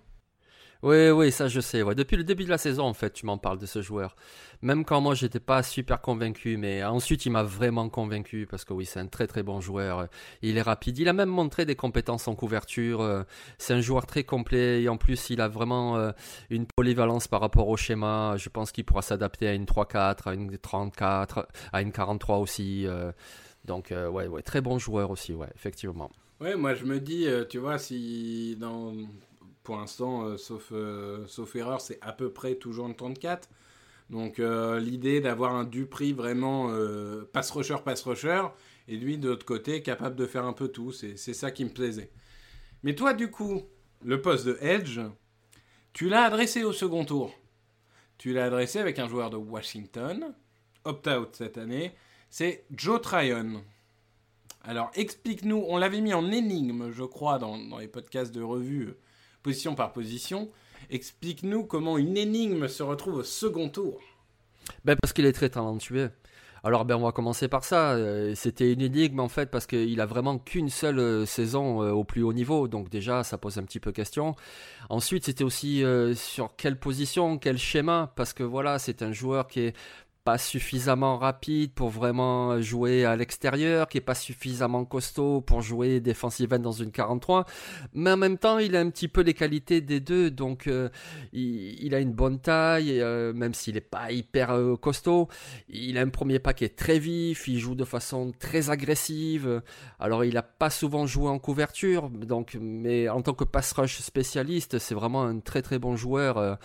Oui, 0.81 1.09
oui, 1.09 1.29
ça 1.29 1.49
je 1.49 1.59
sais. 1.59 1.83
Depuis 1.93 2.15
le 2.15 2.23
début 2.23 2.45
de 2.45 2.49
la 2.49 2.57
saison, 2.57 2.85
en 2.85 2.93
fait, 2.93 3.11
tu 3.11 3.25
m'en 3.25 3.37
parles 3.37 3.57
de 3.57 3.65
ce 3.65 3.81
joueur. 3.81 4.15
Même 4.61 4.85
quand 4.85 5.01
moi, 5.01 5.13
j'étais 5.13 5.41
pas 5.41 5.61
super 5.61 5.99
convaincu, 5.99 6.55
mais 6.55 6.83
ensuite, 6.85 7.25
il 7.25 7.31
m'a 7.31 7.43
vraiment 7.43 7.89
convaincu 7.89 8.47
parce 8.49 8.63
que 8.63 8.71
oui, 8.71 8.85
c'est 8.85 8.99
un 9.01 9.07
très 9.07 9.27
très 9.27 9.43
bon 9.43 9.59
joueur. 9.59 10.07
Il 10.41 10.57
est 10.57 10.61
rapide. 10.61 10.97
Il 10.97 11.09
a 11.09 11.13
même 11.13 11.29
montré 11.29 11.65
des 11.65 11.75
compétences 11.75 12.29
en 12.29 12.35
couverture. 12.35 13.25
C'est 13.57 13.73
un 13.73 13.81
joueur 13.81 14.05
très 14.05 14.23
complet 14.23 14.81
et 14.81 14.87
en 14.87 14.95
plus, 14.95 15.29
il 15.29 15.41
a 15.41 15.49
vraiment 15.49 15.97
euh, 15.97 16.11
une 16.49 16.65
polyvalence 16.65 17.27
par 17.27 17.41
rapport 17.41 17.67
au 17.67 17.75
schéma. 17.75 18.35
Je 18.37 18.47
pense 18.47 18.71
qu'il 18.71 18.85
pourra 18.85 19.01
s'adapter 19.01 19.47
à 19.49 19.53
une 19.53 19.65
3-4, 19.65 20.29
à 20.29 20.33
une 20.33 20.57
34, 20.57 21.47
à 21.73 21.81
une 21.81 21.91
43 21.91 22.37
aussi. 22.37 22.87
Euh. 22.87 23.11
Donc, 23.65 23.91
euh, 23.91 24.09
ouais, 24.09 24.27
ouais, 24.27 24.41
très 24.43 24.61
bon 24.61 24.79
joueur 24.79 25.11
aussi, 25.11 25.33
ouais, 25.33 25.49
effectivement. 25.55 26.09
Ouais, 26.39 26.55
moi 26.55 26.73
je 26.73 26.85
me 26.85 27.01
dis, 27.01 27.27
tu 27.49 27.57
vois, 27.57 27.77
si 27.77 28.55
dans 28.57 28.93
pour 29.69 29.77
l'instant, 29.77 30.23
euh, 30.23 30.35
sauf, 30.35 30.69
euh, 30.71 31.27
sauf 31.27 31.55
erreur, 31.55 31.79
c'est 31.79 31.99
à 32.01 32.11
peu 32.11 32.33
près 32.33 32.55
toujours 32.55 32.87
une 32.87 32.95
34. 32.95 33.47
Donc 34.09 34.39
euh, 34.39 34.79
l'idée 34.79 35.21
d'avoir 35.21 35.53
un 35.53 35.63
Dupri 35.63 36.11
vraiment 36.11 36.73
pass 37.33 37.51
rusher, 37.51 37.75
pass 37.85 38.01
rusher, 38.01 38.45
et 38.87 38.97
lui 38.97 39.19
de 39.19 39.29
l'autre 39.29 39.45
côté 39.45 39.83
capable 39.83 40.15
de 40.15 40.25
faire 40.25 40.45
un 40.45 40.53
peu 40.53 40.69
tout, 40.69 40.91
c'est 40.91 41.15
ça 41.15 41.51
qui 41.51 41.65
me 41.65 41.69
plaisait. 41.69 42.09
Mais 42.81 42.95
toi 42.95 43.13
du 43.13 43.29
coup, 43.29 43.61
le 44.03 44.19
poste 44.19 44.47
de 44.47 44.57
Edge, 44.59 45.01
tu 45.93 46.09
l'as 46.09 46.23
adressé 46.23 46.63
au 46.63 46.73
second 46.73 47.05
tour. 47.05 47.31
Tu 48.17 48.33
l'as 48.33 48.45
adressé 48.45 48.79
avec 48.79 48.97
un 48.97 49.07
joueur 49.07 49.29
de 49.29 49.37
Washington, 49.37 50.33
opt-out 50.83 51.29
cette 51.33 51.59
année, 51.59 51.93
c'est 52.31 52.65
Joe 52.75 52.99
Tryon. 52.99 53.63
Alors 54.63 54.89
explique-nous, 54.95 55.63
on 55.67 55.77
l'avait 55.77 56.01
mis 56.01 56.15
en 56.15 56.31
énigme, 56.31 56.89
je 56.89 57.03
crois, 57.03 57.37
dans, 57.37 57.59
dans 57.59 57.77
les 57.77 57.87
podcasts 57.87 58.33
de 58.33 58.41
revue 58.41 58.95
position 59.43 59.75
par 59.75 59.93
position. 59.93 60.49
Explique-nous 60.89 61.65
comment 61.65 61.97
une 61.97 62.17
énigme 62.17 62.67
se 62.67 62.83
retrouve 62.83 63.15
au 63.15 63.23
second 63.23 63.69
tour. 63.69 63.99
Ben 64.85 64.95
parce 64.95 65.13
qu'il 65.13 65.25
est 65.25 65.33
très 65.33 65.49
talentueux. 65.49 66.11
Alors 66.63 66.83
ben 66.83 66.95
on 66.95 67.05
va 67.05 67.11
commencer 67.11 67.47
par 67.47 67.63
ça. 67.63 67.91
Euh, 67.91 68.33
c'était 68.35 68.73
une 68.73 68.81
énigme 68.81 69.19
en 69.19 69.29
fait 69.29 69.49
parce 69.49 69.65
qu'il 69.65 69.99
a 70.01 70.05
vraiment 70.05 70.37
qu'une 70.37 70.69
seule 70.69 70.99
euh, 70.99 71.25
saison 71.25 71.81
euh, 71.81 71.91
au 71.91 72.03
plus 72.03 72.21
haut 72.21 72.33
niveau, 72.33 72.67
donc 72.67 72.89
déjà 72.89 73.23
ça 73.23 73.37
pose 73.37 73.57
un 73.57 73.63
petit 73.63 73.79
peu 73.79 73.91
question. 73.91 74.35
Ensuite 74.89 75.25
c'était 75.25 75.43
aussi 75.43 75.83
sur 76.15 76.55
quelle 76.57 76.77
position, 76.77 77.37
quel 77.37 77.57
schéma, 77.57 78.11
parce 78.15 78.33
que 78.33 78.43
voilà 78.43 78.79
c'est 78.79 79.01
un 79.01 79.11
joueur 79.11 79.47
qui 79.47 79.61
est 79.61 79.75
pas 80.23 80.37
suffisamment 80.37 81.17
rapide 81.17 81.73
pour 81.73 81.89
vraiment 81.89 82.61
jouer 82.61 83.05
à 83.05 83.15
l'extérieur, 83.15 83.87
qui 83.87 83.97
est 83.97 84.01
pas 84.01 84.15
suffisamment 84.15 84.85
costaud 84.85 85.41
pour 85.41 85.61
jouer 85.61 85.99
defensive 85.99 86.53
end 86.53 86.59
dans 86.59 86.71
une 86.71 86.91
43, 86.91 87.45
mais 87.93 88.11
en 88.11 88.17
même 88.17 88.37
temps 88.37 88.57
il 88.57 88.75
a 88.75 88.79
un 88.79 88.89
petit 88.89 89.07
peu 89.07 89.21
les 89.21 89.33
qualités 89.33 89.81
des 89.81 89.99
deux, 89.99 90.29
donc 90.29 90.67
euh, 90.67 90.89
il, 91.33 91.93
a 91.95 91.99
une 91.99 92.11
bonne 92.11 92.39
taille, 92.39 93.01
euh, 93.01 93.33
même 93.33 93.53
s'il 93.53 93.75
n'est 93.75 93.81
pas 93.81 94.11
hyper 94.11 94.51
euh, 94.51 94.75
costaud, 94.75 95.27
il 95.69 95.97
a 95.97 96.01
un 96.01 96.09
premier 96.09 96.39
pas 96.39 96.53
qui 96.53 96.65
est 96.65 96.77
très 96.77 96.99
vif, 96.99 97.47
il 97.47 97.59
joue 97.59 97.75
de 97.75 97.85
façon 97.85 98.31
très 98.37 98.69
agressive, 98.69 99.61
alors 99.99 100.25
il 100.25 100.33
n'a 100.33 100.43
pas 100.43 100.69
souvent 100.69 101.05
joué 101.05 101.29
en 101.29 101.39
couverture, 101.39 102.09
donc 102.09 102.57
mais 102.59 103.09
en 103.09 103.21
tant 103.21 103.33
que 103.33 103.45
pass 103.45 103.71
rush 103.73 103.99
spécialiste, 103.99 104.79
c'est 104.79 104.95
vraiment 104.95 105.23
un 105.23 105.39
très 105.39 105.61
très 105.61 105.79
bon 105.79 105.95
joueur 105.95 106.57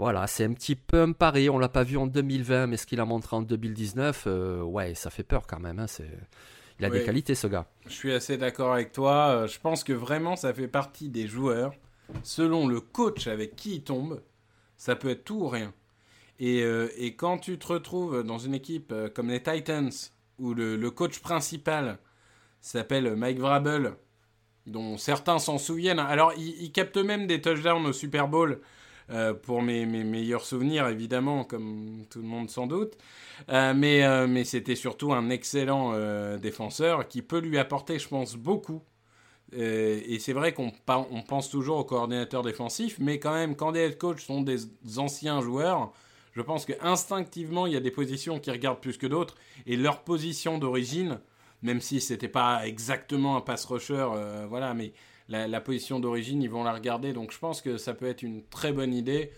voilà, 0.00 0.26
c'est 0.26 0.46
un 0.46 0.54
petit 0.54 0.76
peu 0.76 1.02
un 1.02 1.12
pari. 1.12 1.50
On 1.50 1.58
l'a 1.58 1.68
pas 1.68 1.82
vu 1.82 1.98
en 1.98 2.06
2020, 2.06 2.68
mais 2.68 2.78
ce 2.78 2.86
qu'il 2.86 3.00
a 3.00 3.04
montré 3.04 3.36
en 3.36 3.42
2019, 3.42 4.24
euh, 4.26 4.62
ouais, 4.62 4.94
ça 4.94 5.10
fait 5.10 5.22
peur 5.22 5.46
quand 5.46 5.60
même. 5.60 5.78
Hein, 5.78 5.84
il 6.78 6.86
a 6.86 6.88
des 6.88 7.04
qualités, 7.04 7.34
ce 7.34 7.46
gars. 7.46 7.66
Je 7.84 7.92
suis 7.92 8.10
assez 8.10 8.38
d'accord 8.38 8.72
avec 8.72 8.92
toi. 8.92 9.28
Euh, 9.28 9.46
je 9.46 9.60
pense 9.60 9.84
que 9.84 9.92
vraiment, 9.92 10.36
ça 10.36 10.54
fait 10.54 10.68
partie 10.68 11.10
des 11.10 11.26
joueurs. 11.26 11.74
Selon 12.22 12.66
le 12.66 12.80
coach 12.80 13.26
avec 13.26 13.56
qui 13.56 13.74
il 13.74 13.84
tombe, 13.84 14.22
ça 14.78 14.96
peut 14.96 15.10
être 15.10 15.24
tout 15.24 15.40
ou 15.42 15.48
rien. 15.48 15.74
Et, 16.38 16.62
euh, 16.62 16.88
quand 17.18 17.36
tu 17.36 17.58
te 17.58 17.66
retrouves 17.66 18.22
dans 18.22 18.38
une 18.38 18.54
équipe 18.54 18.94
comme 19.14 19.28
les 19.28 19.42
Titans, 19.42 19.92
où 20.38 20.54
le, 20.54 20.90
coach 20.90 21.18
principal 21.18 21.98
s'appelle 22.62 23.16
Mike 23.16 23.38
Vrabel, 23.38 23.92
dont 24.66 24.96
certains 24.96 25.38
s'en 25.38 25.58
souviennent. 25.58 25.98
Alors, 25.98 26.32
il, 26.38 26.62
il, 26.62 26.72
capte 26.72 26.96
même 26.96 27.26
des 27.26 27.42
touchdowns 27.42 27.84
au 27.84 27.92
Super 27.92 28.28
Bowl 28.28 28.62
euh, 29.10 29.34
pour 29.34 29.62
mes, 29.62 29.86
meilleurs 29.86 30.44
souvenirs, 30.44 30.86
évidemment, 30.88 31.44
comme 31.44 32.04
tout 32.10 32.20
le 32.20 32.28
monde 32.28 32.50
sans 32.50 32.66
doute. 32.66 32.96
Euh, 33.48 33.74
mais, 33.74 34.04
euh, 34.04 34.26
mais 34.26 34.44
c'était 34.44 34.76
surtout 34.76 35.12
un 35.12 35.30
excellent 35.30 35.94
défenseur 36.38 37.08
qui 37.08 37.22
peut 37.22 37.40
lui 37.40 37.58
apporter, 37.58 37.98
je 37.98 38.08
pense, 38.08 38.36
beaucoup. 38.36 38.82
et 39.52 40.18
c'est 40.20 40.32
vrai 40.32 40.52
qu'on 40.52 40.72
on 40.88 41.22
pense 41.22 41.50
toujours 41.50 41.78
au 41.78 41.84
coordinateur 41.84 42.42
défensif, 42.42 42.98
mais 43.00 43.18
quand 43.18 43.32
même, 43.34 43.56
quand 43.56 43.72
des 43.72 43.80
head 43.80 43.98
coach 43.98 44.24
sont 44.24 44.42
des 44.42 44.60
anciens 44.98 45.40
joueurs, 45.40 45.92
je 46.32 46.42
pense 46.42 46.64
qu'instinctivement, 46.64 47.66
il 47.66 47.72
y 47.72 47.76
a 47.76 47.80
des 47.80 47.90
positions 47.90 48.38
qui 48.38 48.50
regardent 48.50 48.80
plus 48.80 48.96
que 48.96 49.06
d'autres. 49.06 49.34
Et 49.66 49.76
leur 49.76 50.02
position 50.02 50.58
d'origine, 50.58 51.20
même 51.62 51.80
si 51.80 52.00
c'était 52.00 52.28
pas 52.28 52.66
exactement 52.66 53.36
un 53.36 53.40
pass 53.40 53.64
rusher, 53.64 54.06
voilà, 54.48 54.74
mais 54.74 54.92
la, 55.30 55.60
position 55.60 56.00
d'origine, 56.00 56.42
ils 56.42 56.50
vont 56.50 56.64
la 56.64 56.72
regarder. 56.72 57.12
Donc 57.12 57.32
je 57.32 57.38
pense 57.38 57.62
que 57.62 57.76
ça 57.76 57.94
peut 57.94 58.06
être 58.06 58.22
une 58.22 58.42
très 58.44 58.72
bonne 58.72 58.92
idée. 58.92 59.30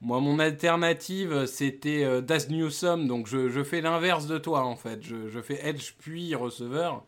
Moi, 0.00 0.20
mon 0.20 0.38
alternative, 0.38 1.46
c'était 1.46 2.04
euh, 2.04 2.20
Das 2.20 2.48
Newsom. 2.48 3.06
Donc 3.06 3.26
je, 3.26 3.62
fais 3.62 3.80
l'inverse 3.80 4.26
de 4.26 4.38
toi, 4.38 4.64
en 4.64 4.76
fait. 4.76 5.02
Je, 5.02 5.40
fais 5.40 5.58
Edge 5.66 5.92
puis 5.98 6.34
receveur. 6.34 7.04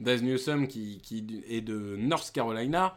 Das 0.00 0.18
Newsom 0.18 0.66
qui, 0.66 1.00
est 1.48 1.60
de 1.60 1.96
North 1.96 2.30
Carolina. 2.32 2.96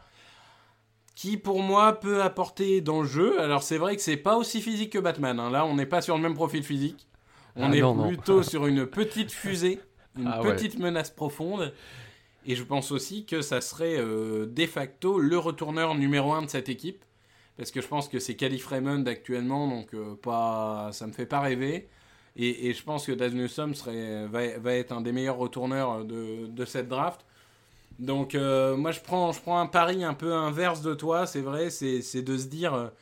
Qui 1.14 1.36
pour 1.36 1.62
moi 1.62 1.94
peut 1.94 2.22
apporter 2.22 2.80
dans 2.80 3.02
le 3.02 3.06
jeu. 3.06 3.40
Alors 3.40 3.62
c'est 3.62 3.78
vrai 3.78 3.96
que 3.96 4.02
c'est 4.02 4.16
pas 4.16 4.36
aussi 4.36 4.62
physique 4.62 4.92
que 4.92 4.98
Batman. 4.98 5.38
Hein. 5.38 5.50
Là, 5.50 5.66
on 5.66 5.74
n'est 5.74 5.86
pas 5.86 6.00
sur 6.00 6.16
le 6.16 6.22
même 6.22 6.34
profil 6.34 6.62
physique. 6.62 7.06
On 7.56 7.72
ah 7.72 7.76
est 7.76 8.06
plutôt 8.08 8.42
sur 8.44 8.66
une 8.66 8.86
petite 8.86 9.32
fusée, 9.32 9.80
une 10.18 10.26
ah 10.26 10.40
petite 10.42 10.78
menace 10.78 11.10
profonde. 11.10 11.72
Et 12.46 12.54
je 12.54 12.64
pense 12.64 12.92
aussi 12.92 13.26
que 13.26 13.42
ça 13.42 13.60
serait 13.60 13.98
euh, 13.98 14.46
de 14.46 14.66
facto 14.66 15.18
le 15.18 15.36
retourneur 15.38 15.94
numéro 15.94 16.32
un 16.32 16.42
de 16.42 16.48
cette 16.48 16.70
équipe. 16.70 17.04
Parce 17.58 17.70
que 17.70 17.82
je 17.82 17.88
pense 17.88 18.08
que 18.08 18.18
c'est 18.20 18.36
Calif 18.36 18.66
Raymond 18.66 19.04
actuellement, 19.06 19.68
donc 19.68 19.92
euh, 19.92 20.14
pas, 20.14 20.90
ça 20.92 21.06
me 21.06 21.12
fait 21.12 21.26
pas 21.26 21.40
rêver. 21.40 21.88
Et, 22.36 22.72
je 22.72 22.82
pense 22.84 23.04
que 23.04 23.10
Daz 23.12 23.34
Newsom 23.34 23.74
serait, 23.74 24.28
va, 24.28 24.72
être 24.74 24.92
un 24.92 25.00
des 25.00 25.10
meilleurs 25.10 25.38
retourneurs 25.38 26.04
de, 26.04 26.64
cette 26.64 26.88
draft. 26.88 27.26
Donc 27.98 28.36
euh, 28.36 28.76
moi 28.76 28.92
je 28.92 29.00
prends, 29.00 29.32
je 29.32 29.40
prends 29.40 29.58
un 29.58 29.66
pari 29.66 30.04
un 30.04 30.14
peu 30.14 30.32
inverse 30.32 30.80
de 30.82 30.94
toi, 30.94 31.26
c'est 31.26 31.40
vrai, 31.40 31.68
c'est 31.68 32.22
de 32.22 32.38
se 32.38 32.46
dire, 32.46 32.92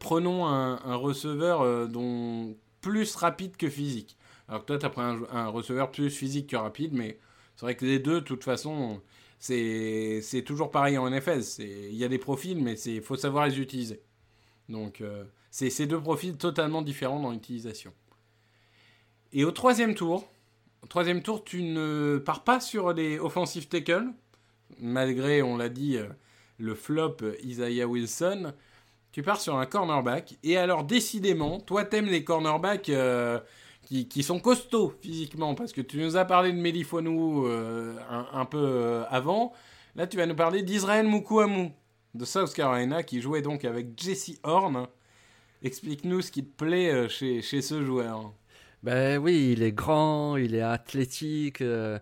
prenons 0.00 0.46
un, 0.46 0.96
receveur 0.96 1.88
dont 1.88 2.56
plus 2.80 3.14
rapide 3.14 3.56
que 3.56 3.68
physique. 3.68 4.17
Alors 4.48 4.62
que 4.62 4.66
toi 4.66 4.78
tu 4.78 4.86
as 4.86 4.90
pris 4.90 5.02
un, 5.02 5.48
receveur 5.48 5.90
plus 5.90 6.10
physique 6.10 6.50
que 6.50 6.56
rapide, 6.56 6.92
mais 6.92 7.18
c'est 7.56 7.66
vrai 7.66 7.76
que 7.76 7.84
les 7.84 7.98
deux, 7.98 8.20
de 8.20 8.24
toute 8.24 8.44
façon, 8.44 9.00
c'est 9.38 10.42
toujours 10.46 10.70
pareil 10.70 10.96
en 10.96 11.10
NFL. 11.10 11.40
Il 11.58 11.94
y 11.94 12.04
a 12.04 12.08
des 12.08 12.18
profils, 12.18 12.60
mais 12.62 12.78
il 12.80 13.02
faut 13.02 13.16
savoir 13.16 13.46
les 13.46 13.60
utiliser. 13.60 14.00
Donc, 14.68 15.00
euh, 15.00 15.24
c'est 15.50 15.70
ces 15.70 15.86
deux 15.86 16.00
profils 16.00 16.36
totalement 16.36 16.82
différents 16.82 17.20
dans 17.20 17.30
l'utilisation. 17.30 17.92
Et 19.32 19.44
au 19.44 19.50
troisième 19.50 19.94
tour, 19.94 20.30
troisième 20.88 21.22
tour, 21.22 21.44
tu 21.44 21.62
ne 21.62 22.18
pars 22.24 22.44
pas 22.44 22.60
sur 22.60 22.92
les 22.92 23.18
offensive 23.18 23.68
tackles, 23.68 24.08
malgré, 24.78 25.42
on 25.42 25.56
l'a 25.56 25.68
dit, 25.68 25.96
euh, 25.96 26.08
le 26.58 26.74
flop 26.74 27.16
Isaiah 27.42 27.86
Wilson. 27.86 28.52
Tu 29.12 29.22
pars 29.22 29.40
sur 29.40 29.56
un 29.56 29.66
cornerback. 29.66 30.36
Et 30.42 30.56
alors, 30.56 30.84
décidément, 30.84 31.60
toi, 31.60 31.84
t'aimes 31.84 32.06
les 32.06 32.24
cornerbacks 32.24 32.90
euh, 32.90 33.40
qui, 33.88 34.22
sont 34.22 34.38
costauds 34.38 34.92
physiquement, 35.00 35.54
parce 35.54 35.72
que 35.72 35.80
tu 35.80 35.98
nous 35.98 36.16
as 36.16 36.24
parlé 36.24 36.52
de 36.52 36.58
Melifonou 36.58 37.46
euh, 37.46 37.96
un, 38.32 38.44
peu 38.44 39.04
avant. 39.08 39.52
Là, 39.96 40.06
tu 40.06 40.16
vas 40.16 40.26
nous 40.26 40.36
parler 40.36 40.62
d'Israël 40.62 41.06
Mukuamu 41.06 41.70
de 42.14 42.24
South 42.24 42.52
Carolina, 42.52 43.02
qui 43.02 43.20
jouait 43.20 43.42
donc 43.42 43.64
avec 43.64 43.98
Jesse 43.98 44.38
Horn. 44.42 44.86
Explique-nous 45.62 46.20
ce 46.20 46.30
qui 46.30 46.44
te 46.44 46.64
plaît 46.64 47.08
chez, 47.08 47.42
chez 47.42 47.62
ce 47.62 47.82
joueur. 47.82 48.32
Ben 48.82 49.18
oui, 49.18 49.50
il 49.52 49.62
est 49.62 49.72
grand, 49.72 50.36
il 50.36 50.54
est 50.54 50.62
athlétique. 50.62 51.62
Euh, 51.62 51.98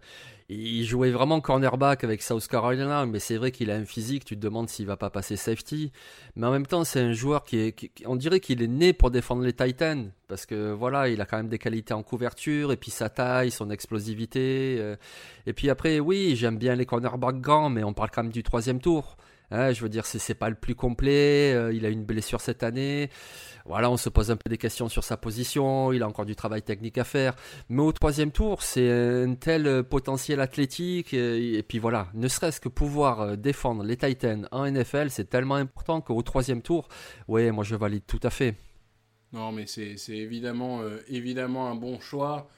il 0.49 0.85
jouait 0.85 1.11
vraiment 1.11 1.41
cornerback 1.41 2.05
avec 2.05 2.23
South 2.23 2.47
Carolina, 2.47 3.05
mais 3.05 3.19
c'est 3.19 3.37
vrai 3.37 3.51
qu'il 3.51 3.71
a 3.71 3.75
un 3.75 3.85
physique. 3.85 4.25
Tu 4.25 4.37
te 4.37 4.41
demandes 4.41 4.69
s'il 4.69 4.87
va 4.87 4.97
pas 4.97 5.11
passer 5.11 5.37
safety. 5.37 5.91
Mais 6.37 6.47
en 6.47 6.53
même 6.53 6.67
temps, 6.67 6.85
c'est 6.85 7.01
un 7.01 7.13
joueur 7.13 7.43
qui 7.45 7.59
est, 7.59 7.91
on 8.07 8.15
dirait 8.15 8.39
qu'il 8.39 8.63
est 8.63 8.69
né 8.69 8.93
pour 8.93 9.11
défendre 9.11 9.43
les 9.43 9.53
Titans, 9.53 10.13
parce 10.29 10.47
que 10.47 10.73
voilà, 10.73 11.09
il 11.09 11.21
a 11.21 11.27
quand 11.27 11.37
même 11.37 11.49
des 11.49 11.59
qualités 11.59 11.95
en 11.95 12.05
couverture, 12.05 12.71
et 12.71 12.77
puis 12.77 12.93
sa 12.93 13.09
taille, 13.09 13.51
son 13.51 13.71
explosivité. 13.71 14.77
Euh. 14.79 14.97
et 15.47 15.53
puis 15.53 15.69
après, 15.69 15.99
oui, 15.99 16.37
j'aime 16.37 16.59
bien 16.59 16.77
les 16.77 16.87
cornerbacks 16.87 17.41
grands, 17.41 17.69
mais 17.69 17.83
on 17.83 17.93
parle 17.93 18.11
quand 18.11 18.23
même 18.23 18.33
du 18.33 18.45
troisième 18.45 18.81
tour. 18.81 19.17
Hein, 19.51 19.73
je 19.73 19.81
veux 19.81 19.89
dire, 19.89 20.07
c'est 20.07 20.35
pas 20.35 20.49
le 20.49 20.57
plus 20.57 20.75
complet. 20.75 21.55
Euh, 21.55 21.73
il 21.73 21.87
a 21.87 21.89
une 21.89 22.05
blessure 22.05 22.41
cette 22.41 22.63
année. 22.63 23.11
Voilà, 23.69 23.91
on 23.91 23.97
se 23.97 24.09
pose 24.09 24.31
un 24.31 24.37
peu 24.37 24.49
des 24.49 24.59
questions 24.59 24.89
sur 24.89 25.03
sa 25.03 25.17
position. 25.17 25.93
Il 25.93 26.03
a 26.03 26.09
encore 26.09 26.25
du 26.25 26.37
travail 26.37 26.63
technique 26.63 26.99
à 26.99 27.05
faire. 27.05 27.35
Mais 27.69 27.83
au 27.83 27.91
troisième 27.91 28.31
tour, 28.31 28.63
c'est 28.63 28.91
un 28.91 29.35
tel 29.35 29.83
potentiel 29.83 30.41
athlétique. 30.41 31.13
Et, 31.13 31.65
puis 31.67 31.79
voilà, 31.79 32.09
ne 32.15 32.29
serait-ce 32.29 32.61
que 32.61 32.69
pouvoir 32.69 33.21
euh, 33.21 33.37
défendre 33.37 33.83
les 33.83 33.97
Titans 33.97 34.49
en 34.53 34.71
NFL, 34.71 35.11
c'est 35.11 35.29
tellement 35.29 35.57
important 35.57 36.01
qu'au 36.01 36.23
troisième 36.23 36.63
tour, 36.63 36.89
ouais, 37.27 37.51
moi 37.51 37.65
je 37.65 37.75
valide 37.75 38.05
tout 38.07 38.21
à 38.23 38.31
fait. 38.31 38.55
Non, 39.33 39.51
mais 39.53 39.67
c'est 39.67 39.97
évidemment, 40.09 40.81
euh, 40.83 40.99
évidemment 41.09 41.69
un 41.69 41.75
bon 41.75 41.99
choix. 41.99 42.49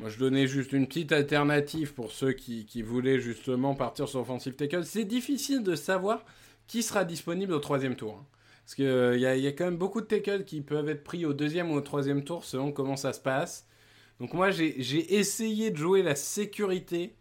Moi, 0.00 0.08
je 0.08 0.18
donnais 0.18 0.46
juste 0.46 0.72
une 0.72 0.86
petite 0.86 1.12
alternative 1.12 1.92
pour 1.92 2.10
ceux 2.10 2.32
qui, 2.32 2.82
voulaient 2.82 3.20
justement 3.20 3.74
partir 3.74 4.08
sur 4.08 4.20
Offensive 4.20 4.54
Tackle. 4.54 4.84
C'est 4.84 5.04
difficile 5.04 5.62
de 5.62 5.74
savoir 5.74 6.24
qui 6.66 6.82
sera 6.82 7.04
disponible 7.04 7.52
au 7.52 7.58
troisième 7.58 7.96
tour. 7.96 8.24
Parce 8.64 8.74
qu'il 8.74 8.84
euh, 8.84 9.16
y, 9.16 9.26
a, 9.26 9.52
quand 9.52 9.64
même 9.64 9.76
beaucoup 9.76 10.00
de 10.00 10.06
tackles 10.06 10.44
qui 10.44 10.60
peuvent 10.60 10.88
être 10.88 11.02
pris 11.02 11.26
au 11.26 11.32
deuxième 11.32 11.70
ou 11.70 11.74
au 11.74 11.80
troisième 11.80 12.22
tour 12.22 12.44
selon 12.44 12.72
comment 12.72 12.96
ça 12.96 13.12
se 13.12 13.20
passe. 13.20 13.66
Donc 14.20 14.34
moi, 14.34 14.50
j'ai 14.50 15.14
essayé 15.14 15.70
de 15.70 15.76
jouer 15.76 16.02
la 16.02 16.14
sécurité 16.14 17.16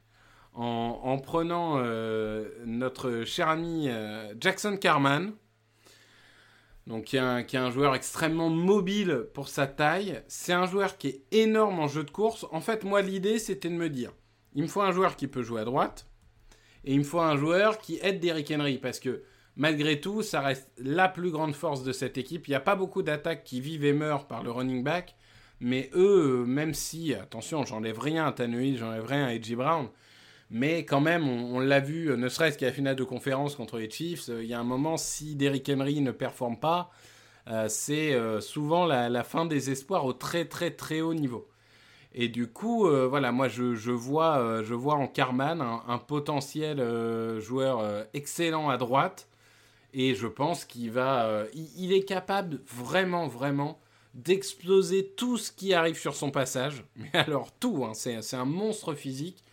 en, 0.54 1.18
prenant 1.20 1.76
euh, 1.78 2.50
notre 2.66 3.24
cher 3.24 3.48
ami 3.48 3.88
euh, 3.88 4.34
Jackson 4.40 4.76
Carman 4.76 5.34
donc 6.90 7.04
qui 7.04 7.18
est, 7.18 7.56
un, 7.56 7.72
joueur 7.72 7.94
extrêmement 7.94 8.50
mobile 8.50 9.28
pour 9.36 9.48
sa 9.48 9.68
taille. 9.68 10.24
C'est 10.28 10.54
un 10.54 10.66
joueur 10.66 10.98
qui 10.98 11.08
est 11.08 11.24
énorme 11.32 11.80
en 11.80 11.88
jeu 11.88 12.04
de 12.04 12.10
course. 12.10 12.48
En 12.52 12.62
fait, 12.62 12.84
moi, 12.84 13.04
l'idée, 13.04 13.38
c'était 13.38 13.70
de 13.70 13.76
me 13.76 13.90
dire, 13.90 14.12
il 14.56 14.64
me 14.64 14.68
faut 14.68 14.82
un 14.82 14.92
joueur 14.92 15.16
qui 15.16 15.28
peut 15.28 15.44
jouer 15.44 15.62
à 15.62 15.66
droite, 15.66 16.08
et 16.84 16.94
il 16.94 17.00
me 17.00 17.04
faut 17.04 17.20
un 17.20 17.38
joueur 17.38 17.78
qui 17.78 18.00
aide 18.02 18.20
Derrick 18.20 18.50
Henry, 18.50 18.80
parce 18.80 19.00
que 19.00 19.22
malgré 19.60 20.00
tout, 20.00 20.24
ça 20.24 20.40
reste 20.42 20.72
la 20.78 21.10
plus 21.10 21.30
grande 21.30 21.54
force 21.54 21.84
de 21.84 21.92
cette 21.92 22.18
équipe. 22.18 22.48
Il 22.48 22.52
n'y 22.52 22.56
a 22.56 22.62
pas 22.62 22.76
beaucoup 22.76 23.04
d'attaques 23.04 23.44
qui 23.44 23.62
vivent 23.62 23.86
et 23.86 23.94
meurent 23.94 24.26
par 24.26 24.42
le 24.42 24.50
running 24.50 24.84
back, 24.84 25.16
mais 25.60 25.92
eux, 25.94 26.46
même 26.48 26.74
si, 26.74 27.14
attention, 27.14 27.66
j'enlève 27.66 28.00
rien 28.00 28.26
à 28.26 28.32
Tannehill, 28.32 28.78
j'enlève 28.78 29.06
rien 29.06 29.26
à 29.26 29.34
Edgy 29.34 29.56
Brown, 29.56 29.90
mais 30.50 30.86
quand 30.86 31.02
même, 31.02 31.28
on, 31.28 31.60
l'a 31.60 31.82
vu, 31.82 32.16
ne 32.18 32.30
serait-ce 32.30 32.58
qu'à 32.58 32.68
la 32.68 32.72
finale 32.72 32.96
de 32.96 33.04
conférence 33.04 33.56
contre 33.56 33.78
les 33.78 33.90
Chiefs, 33.90 34.30
euh, 34.30 34.44
il 34.44 34.50
y 34.50 34.54
a 34.54 34.60
un 34.60 34.64
moment, 34.64 34.96
si 34.96 35.36
Derrick 35.36 35.70
Henry 35.70 36.00
ne 36.00 36.12
performe 36.12 36.58
pas, 36.58 36.90
euh, 37.50 37.66
c'est 37.68 38.14
euh, 38.14 38.40
souvent 38.40 38.86
la, 38.86 39.24
fin 39.24 39.46
des 39.46 39.70
espoirs 39.72 40.06
au 40.06 40.14
très 40.14 40.46
très 40.46 40.72
très 40.72 41.02
haut 41.02 41.14
niveau. 41.14 41.50
Et 42.14 42.30
du 42.30 42.48
coup, 42.48 42.90
voilà, 42.90 43.32
moi 43.32 43.48
je, 43.50 43.92
vois, 43.92 44.64
je 44.64 44.74
vois 44.74 44.96
en 44.96 45.06
Carman 45.06 45.62
un, 45.62 45.98
potentiel 46.00 46.80
joueur 47.40 48.08
excellent 48.16 48.70
à 48.70 48.78
droite. 48.78 49.29
Et 49.94 50.16
je 50.16 50.28
pense 50.28 50.66
qu'il 50.66 50.92
va. 50.92 51.46
Il, 51.54 51.94
est 51.94 52.04
capable 52.04 52.62
vraiment, 52.68 53.28
vraiment 53.28 53.80
d'exploser 54.14 55.14
tout 55.16 55.38
ce 55.38 55.52
qui 55.52 55.74
arrive 55.74 55.98
sur 55.98 56.16
son 56.16 56.32
passage. 56.32 56.84
Mais 56.96 57.12
alors 57.14 57.52
tout, 57.60 57.86
hein, 57.86 57.94
c'est 57.94 58.36
un 58.36 58.46
monstre 58.46 58.94
physique 58.94 59.44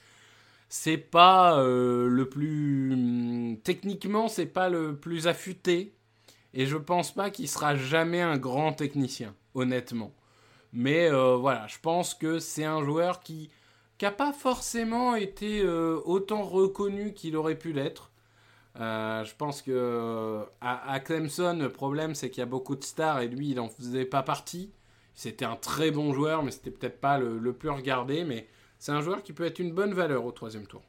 c'est 0.69 0.97
pas 0.97 1.61
euh, 1.61 2.09
le 2.09 2.29
plus 2.29 3.59
techniquement 3.63 4.29
c'est 4.29 4.47
pas 4.47 4.69
le 4.69 4.97
plus 4.97 5.27
affûté 5.27 5.95
et 6.55 6.67
je 6.67 6.77
pense 6.77 7.13
pas 7.13 7.31
qu'il 7.31 7.49
sera 7.49 7.77
jamais 7.77 8.21
un 8.21 8.37
grand 8.37 8.73
technicien 8.73 9.35
honnêtement 9.55 10.13
mais 10.73 11.09
euh, 11.11 11.37
voilà 11.37 11.67
je 11.69 11.79
pense 11.81 12.15
que 12.15 12.39
c'est 12.39 12.65
un 12.65 12.85
joueur 12.85 13.21
qui 13.21 13.51
n'a 14.03 14.11
pas 14.11 14.33
forcément 14.33 15.15
été 15.15 15.63
euh, 15.63 16.01
autant 16.05 16.43
reconnu 16.43 17.15
qu'il 17.15 17.37
aurait 17.37 17.59
pu 17.59 17.73
l'être 17.73 18.11
je 18.79 19.35
pense 19.37 19.63
que 19.63 20.43
à, 20.61 21.01
Clemson 21.01 21.59
le 21.61 21.71
problème 21.71 22.15
c'est 22.15 22.31
qu'il 22.31 22.41
y 22.41 22.43
a 22.43 22.47
beaucoup 22.47 22.77
de 22.77 22.85
stars 22.85 23.21
et 23.21 23.29
lui 23.29 23.51
il 23.51 23.61
en 23.61 23.69
faisait 23.69 24.05
pas 24.05 24.23
partie 24.23 24.71
c'était 25.15 25.45
un 25.45 25.57
très 25.57 25.91
bon 25.91 26.13
joueur 26.13 26.43
mais 26.43 26.51
c'était 26.51 26.71
peut-être 26.71 27.01
pas 27.01 27.19
le, 27.19 27.53
plus 27.53 27.71
regardé 27.71 28.25
mais 28.25 28.47
c'est 28.79 28.93
un 28.93 29.01
joueur 29.01 29.23
qui 29.23 29.33
peut 29.33 29.45
être 29.45 29.59
une 29.59 29.73
bonne 29.73 29.95
valeur 29.95 30.25
au 30.25 30.33
troisième 30.33 30.67
tour. 30.67 30.83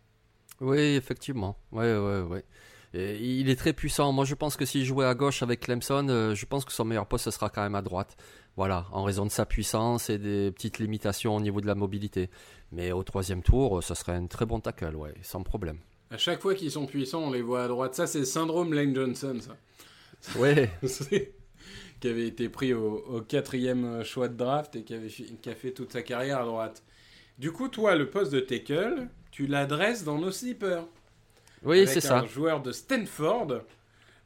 Oui, 0.60 0.80
effectivement. 0.96 1.58
Il 1.74 3.50
est 3.50 3.56
très 3.56 3.74
puissant. 3.74 4.12
Moi, 4.12 4.26
je 4.26 4.36
pense 4.36 4.58
que 4.58 4.66
s'il 4.66 4.86
jouait 4.86 5.06
à 5.06 5.14
gauche 5.14 5.44
avec 5.44 5.62
Clemson, 5.62 6.08
euh, 6.10 6.36
je 6.36 6.46
pense 6.46 6.66
que 6.66 6.72
son 6.72 6.86
meilleur 6.86 7.06
poste 7.06 7.26
ce 7.26 7.32
sera 7.32 7.50
quand 7.50 7.62
même 7.62 7.76
à 7.76 7.82
droite. 7.82 8.18
Voilà, 8.56 8.88
en 8.92 9.04
raison 9.04 9.26
de 9.26 9.32
sa 9.32 9.46
puissance 9.46 10.10
et 10.10 10.18
des 10.18 10.52
petites 10.52 10.80
limitations 10.80 11.36
au 11.36 11.40
niveau 11.40 11.62
de 11.62 11.68
la 11.68 11.76
mobilité. 11.76 12.30
Mais 12.72 12.92
au 12.92 13.04
troisième 13.04 13.44
tour, 13.44 13.84
ce 13.84 13.94
serait 13.94 14.14
un 14.14 14.26
très 14.26 14.48
bon 14.48 14.60
tackle, 14.60 14.96
ouais, 14.96 15.14
sans 15.22 15.44
problème. 15.44 15.80
À 16.10 16.18
chaque 16.18 16.42
fois 16.42 16.56
qu'ils 16.56 16.72
sont 16.72 16.86
puissants, 16.86 17.24
on 17.24 17.32
les 17.32 17.42
voit 17.42 17.64
à 17.64 17.68
droite. 17.68 17.96
Ça, 17.96 18.08
c'est 18.08 18.20
le 18.20 18.26
syndrome 18.26 18.74
Lane 18.74 18.96
Johnson, 18.96 19.38
ça. 19.42 19.58
Ouais. 20.40 20.70
qui 22.00 22.08
avait 22.08 22.28
été 22.28 22.50
pris 22.50 22.74
au, 22.74 23.22
quatrième 23.28 24.04
choix 24.04 24.28
de 24.28 24.36
draft 24.38 24.76
et 24.76 24.84
qui, 24.84 24.94
avait, 24.94 25.10
qui 25.10 25.50
a 25.50 25.56
fait 25.56 25.72
toute 25.72 25.92
sa 25.92 26.02
carrière 26.02 26.42
à 26.42 26.46
droite. 26.46 26.84
Du 27.38 27.52
coup, 27.52 27.68
toi, 27.68 27.96
le 27.96 28.10
poste 28.10 28.32
de 28.32 28.40
tackle, 28.40 29.08
tu 29.32 29.48
l'adresses 29.48 30.04
dans 30.04 30.18
nos 30.18 30.32
sleepers. 30.32 30.86
Oui, 31.64 31.88
c'est 31.88 32.02
ça. 32.02 32.20
Un 32.20 32.26
joueur 32.26 32.62
de 32.62 32.72
Stanford 32.72 33.62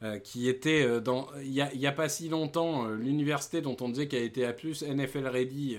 euh, 0.03 0.19
qui 0.19 0.49
était 0.49 0.83
euh, 0.83 0.99
dans 0.99 1.27
il 1.43 1.51
n'y 1.51 1.87
a, 1.87 1.91
pas 1.91 2.09
si 2.09 2.27
longtemps 2.27 2.87
euh, 2.87 2.95
l'université 2.95 3.61
dont 3.61 3.77
on 3.81 3.89
disait 3.89 4.07
qu'elle 4.07 4.23
était 4.23 4.45
à 4.45 4.53
plus 4.53 4.83
NFL 4.83 5.27
ready 5.27 5.77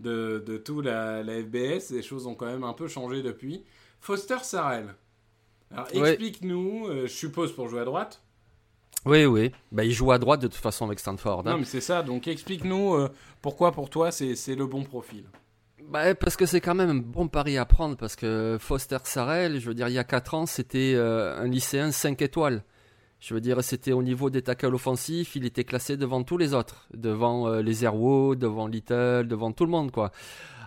de, 0.00 0.42
de 0.44 0.56
tout 0.56 0.80
la, 0.80 1.22
la, 1.22 1.40
FBS. 1.42 1.90
Les 1.90 2.02
choses 2.02 2.26
ont 2.26 2.34
quand 2.34 2.46
même 2.46 2.64
un 2.64 2.72
peu 2.72 2.88
changé 2.88 3.22
depuis. 3.22 3.62
Foster 4.00 4.38
Sarrell. 4.42 4.94
Alors 5.74 5.88
explique-nous, 5.92 6.88
je 7.02 7.06
suppose 7.06 7.54
pour 7.54 7.68
jouer 7.68 7.80
à 7.80 7.84
droite. 7.84 8.22
Oui, 9.04 9.26
oui. 9.26 9.52
Bah, 9.70 9.84
il 9.84 9.92
joue 9.92 10.12
à 10.12 10.18
droite 10.18 10.40
de 10.40 10.46
toute 10.46 10.56
façon 10.56 10.86
avec 10.86 10.98
Stanford. 10.98 11.40
Hein. 11.40 11.50
Non, 11.50 11.58
mais 11.58 11.64
c'est 11.64 11.82
ça. 11.82 12.02
Donc 12.02 12.26
explique-nous 12.26 13.08
pourquoi 13.42 13.72
pour 13.72 13.90
toi 13.90 14.10
c'est 14.10 14.54
le 14.54 14.66
bon 14.66 14.84
profil. 14.84 15.24
Bah, 15.88 16.14
parce 16.14 16.36
que 16.36 16.46
c'est 16.46 16.60
quand 16.60 16.74
même 16.74 16.90
un 16.90 16.94
bon 16.94 17.28
pari 17.28 17.58
à 17.58 17.64
prendre, 17.64 17.96
parce 17.96 18.16
que 18.16 18.56
Foster 18.58 18.98
Sarrell, 19.04 19.60
je 19.60 19.68
veux 19.68 19.74
dire, 19.74 19.88
il 19.88 19.94
y 19.94 19.98
a 19.98 20.04
4 20.04 20.34
ans, 20.34 20.46
c'était 20.46 20.94
euh, 20.94 21.38
un 21.38 21.46
lycéen 21.46 21.92
5 21.92 22.20
étoiles. 22.22 22.62
Je 23.20 23.34
veux 23.34 23.40
dire, 23.40 23.62
c'était 23.62 23.92
au 23.92 24.02
niveau 24.02 24.28
des 24.30 24.42
tackles 24.42 24.74
offensifs, 24.74 25.36
il 25.36 25.44
était 25.46 25.64
classé 25.64 25.96
devant 25.96 26.22
tous 26.22 26.36
les 26.36 26.52
autres, 26.52 26.88
devant 26.94 27.48
euh, 27.48 27.62
les 27.62 27.84
Airwood, 27.84 28.38
devant 28.38 28.66
Little, 28.66 29.26
devant 29.28 29.52
tout 29.52 29.64
le 29.64 29.70
monde, 29.70 29.90
quoi. 29.90 30.10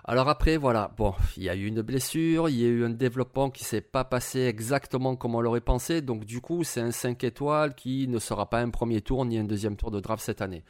Alors 0.10 0.30
après, 0.30 0.56
voilà, 0.56 0.90
bon, 0.96 1.14
il 1.36 1.44
y 1.44 1.50
a 1.50 1.56
eu 1.56 1.66
une 1.66 1.82
blessure, 1.82 2.48
il 2.48 2.56
y 2.56 2.64
a 2.64 2.70
eu 2.70 2.86
un 2.86 2.90
développement 2.90 3.50
qui 3.50 3.66
s'est 3.66 3.82
pas 3.82 4.06
passé 4.06 4.40
exactement 4.44 5.18
comme 5.18 5.36
on 5.36 5.42
l'aurait 5.42 5.60
pensé, 5.60 6.02
donc 6.02 6.24
du 6.24 6.40
coup, 6.40 6.64
c'est 6.64 6.80
un 6.80 6.92
5 6.92 7.26
étoiles 7.26 7.76
qui 7.76 8.08
ne 8.08 8.18
sera 8.18 8.50
pas 8.50 8.62
un 8.62 8.70
premier 8.70 9.02
tour 9.02 9.26
ni 9.26 9.38
un 9.38 9.44
deuxième 9.44 9.76
tour 9.76 9.92
de 9.92 10.00
draft 10.00 10.24
cette 10.24 10.42
année. 10.42 10.64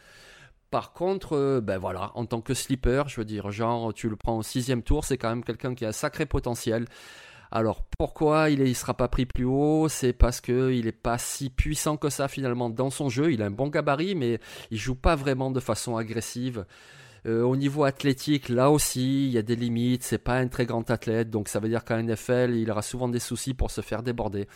Par 0.71 0.91
contre, 0.91 1.33
euh, 1.37 1.61
ben 1.61 1.77
voilà, 1.77 2.11
en 2.15 2.25
tant 2.25 2.41
que 2.41 2.55
slipper, 2.55 3.03
je 3.05 3.17
veux 3.17 3.25
dire, 3.25 3.51
genre, 3.51 3.93
tu 3.93 4.09
le 4.09 4.15
prends 4.15 4.39
au 4.39 4.43
sixième 4.43 4.81
tour, 4.81 5.05
c'est 5.05 5.19
quand 5.19 5.29
même 5.29 5.43
quelqu'un 5.43 5.75
qui 5.75 5.85
a 5.85 5.89
un 5.89 5.91
sacré 5.91 6.25
potentiel. 6.25 6.85
Alors 7.51 7.83
pourquoi 7.97 8.49
il 8.49 8.61
ne 8.61 8.73
sera 8.73 8.95
pas 8.95 9.07
pris 9.07 9.27
plus 9.27 9.45
haut? 9.45 9.87
C'est 9.87 10.13
parce 10.13 10.41
qu'il 10.41 10.85
n'est 10.85 10.91
pas 10.91 11.19
si 11.19 11.51
puissant 11.51 11.95
que 11.95 12.09
ça 12.09 12.27
finalement 12.27 12.71
dans 12.71 12.89
son 12.89 13.07
jeu. 13.07 13.31
Il 13.31 13.43
a 13.43 13.45
un 13.45 13.51
bon 13.51 13.67
gabarit, 13.67 14.15
mais 14.15 14.39
il 14.71 14.79
joue 14.79 14.95
pas 14.95 15.15
vraiment 15.15 15.51
de 15.51 15.59
façon 15.59 15.95
agressive. 15.95 16.65
Euh, 17.27 17.43
au 17.43 17.57
niveau 17.57 17.83
athlétique, 17.83 18.47
là 18.47 18.71
aussi, 18.71 19.27
il 19.27 19.33
y 19.33 19.37
a 19.37 19.41
des 19.41 19.57
limites. 19.57 20.03
C'est 20.03 20.17
pas 20.17 20.37
un 20.37 20.47
très 20.47 20.65
grand 20.65 20.89
athlète, 20.89 21.29
donc 21.29 21.49
ça 21.49 21.59
veut 21.59 21.67
dire 21.67 21.83
qu'en 21.83 22.01
NFL, 22.01 22.53
il 22.55 22.71
aura 22.71 22.81
souvent 22.81 23.09
des 23.09 23.19
soucis 23.19 23.53
pour 23.53 23.69
se 23.69 23.81
faire 23.81 24.01
déborder. 24.01 24.47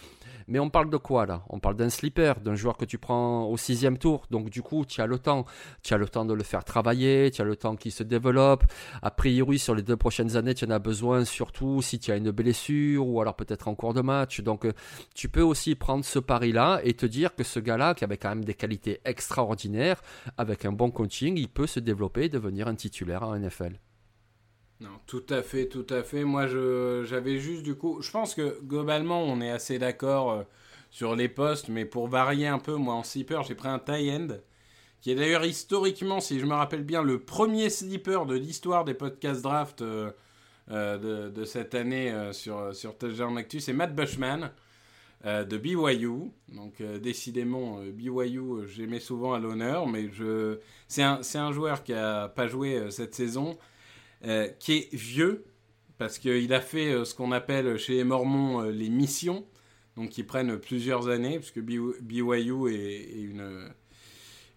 Mais 0.47 0.59
on 0.59 0.69
parle 0.69 0.89
de 0.89 0.97
quoi 0.97 1.25
là? 1.25 1.43
On 1.49 1.59
parle 1.59 1.75
d'un 1.75 1.89
slipper, 1.89 2.33
d'un 2.43 2.55
joueur 2.55 2.77
que 2.77 2.85
tu 2.85 2.97
prends 2.97 3.45
au 3.45 3.57
sixième 3.57 3.97
tour. 3.97 4.25
Donc 4.31 4.49
du 4.49 4.61
coup, 4.61 4.85
tu 4.85 5.01
as 5.01 5.05
le 5.05 5.17
temps. 5.17 5.45
Tu 5.83 5.93
as 5.93 5.97
le 5.97 6.07
temps 6.07 6.25
de 6.25 6.33
le 6.33 6.43
faire 6.43 6.63
travailler, 6.63 7.31
tu 7.31 7.41
as 7.41 7.45
le 7.45 7.55
temps 7.55 7.75
qu'il 7.75 7.91
se 7.91 8.03
développe. 8.03 8.65
A 9.01 9.11
priori, 9.11 9.59
sur 9.59 9.75
les 9.75 9.81
deux 9.81 9.95
prochaines 9.95 10.35
années, 10.35 10.53
tu 10.53 10.65
en 10.65 10.69
as 10.71 10.79
besoin, 10.79 11.25
surtout 11.25 11.81
si 11.81 11.99
tu 11.99 12.11
as 12.11 12.17
une 12.17 12.31
blessure 12.31 13.07
ou 13.07 13.21
alors 13.21 13.35
peut-être 13.35 13.67
en 13.67 13.75
cours 13.75 13.93
de 13.93 14.01
match. 14.01 14.41
Donc 14.41 14.65
euh, 14.65 14.73
tu 15.15 15.29
peux 15.29 15.41
aussi 15.41 15.75
prendre 15.75 16.03
ce 16.03 16.19
pari-là 16.19 16.81
et 16.83 16.93
te 16.93 17.05
dire 17.05 17.35
que 17.35 17.43
ce 17.43 17.59
gars-là, 17.59 17.93
qui 17.93 18.03
avait 18.03 18.17
quand 18.17 18.29
même 18.29 18.43
des 18.43 18.53
qualités 18.53 18.99
extraordinaires, 19.05 20.01
avec 20.37 20.65
un 20.65 20.71
bon 20.71 20.91
coaching, 20.91 21.37
il 21.37 21.47
peut 21.47 21.67
se 21.67 21.79
développer 21.79 22.25
et 22.25 22.29
devenir 22.29 22.60
un 22.67 22.75
titulaire 22.75 23.23
en 23.23 23.37
NFL. 23.37 23.79
Non, 24.81 24.89
tout 25.05 25.23
à 25.29 25.43
fait, 25.43 25.67
tout 25.67 25.85
à 25.89 26.01
fait. 26.01 26.23
Moi, 26.23 26.47
j'avais 26.47 27.37
juste 27.37 27.61
du 27.61 27.75
coup. 27.75 28.01
Je 28.01 28.09
pense 28.09 28.33
que 28.33 28.59
globalement, 28.63 29.23
on 29.23 29.39
est 29.39 29.51
assez 29.51 29.77
d'accord 29.77 30.31
euh, 30.31 30.43
sur 30.89 31.15
les 31.15 31.29
postes, 31.29 31.69
mais 31.69 31.85
pour 31.85 32.07
varier 32.07 32.47
un 32.47 32.57
peu, 32.57 32.75
moi 32.75 32.95
en 32.95 33.03
sleeper, 33.03 33.43
j'ai 33.43 33.53
pris 33.53 33.67
un 33.67 33.77
tie 33.77 34.11
end, 34.11 34.29
qui 35.01 35.11
est 35.11 35.15
d'ailleurs 35.15 35.45
historiquement, 35.45 36.19
si 36.19 36.39
je 36.39 36.45
me 36.47 36.53
rappelle 36.53 36.83
bien, 36.83 37.03
le 37.03 37.19
premier 37.19 37.69
sleeper 37.69 38.25
de 38.25 38.35
l'histoire 38.35 38.83
des 38.83 38.95
podcasts 38.95 39.43
draft 39.43 39.81
euh, 39.81 40.11
euh, 40.71 41.29
de, 41.29 41.45
cette 41.45 41.75
année 41.75 42.13
sur, 42.31 42.73
sur 42.75 42.97
Touchdown 42.97 43.37
Actu. 43.37 43.59
C'est 43.59 43.73
Matt 43.73 43.95
Bushman 43.95 44.51
de 45.23 45.57
BYU. 45.57 46.31
Donc, 46.53 46.81
décidément, 47.01 47.79
BYU, 47.93 48.67
j'aimais 48.67 48.99
souvent 48.99 49.33
à 49.33 49.39
l'honneur, 49.39 49.87
mais 49.87 50.09
je... 50.11 50.59
c'est 50.87 51.03
un, 51.03 51.21
un, 51.35 51.51
joueur 51.51 51.83
qui 51.83 51.91
n'a 51.91 52.27
pas 52.27 52.47
joué 52.47 52.89
cette 52.89 53.13
saison 53.13 53.57
euh, 54.23 54.47
qui 54.59 54.73
est 54.73 54.93
vieux, 54.93 55.45
parce 55.97 56.19
qu'il 56.19 56.53
a 56.53 56.61
fait 56.61 56.91
euh, 56.91 57.05
ce 57.05 57.15
qu'on 57.15 57.31
appelle 57.31 57.79
chez 57.79 57.95
les 57.95 58.03
Mormons 58.03 58.61
euh, 58.61 58.71
les 58.71 58.89
missions, 58.89 59.47
donc 59.95 60.09
qui 60.09 60.21
prennent 60.21 60.59
plusieurs 60.59 61.07
années, 61.07 61.39
puisque 61.39 61.59
BYU 61.59 62.71
est, 62.71 63.19
une, 63.19 63.73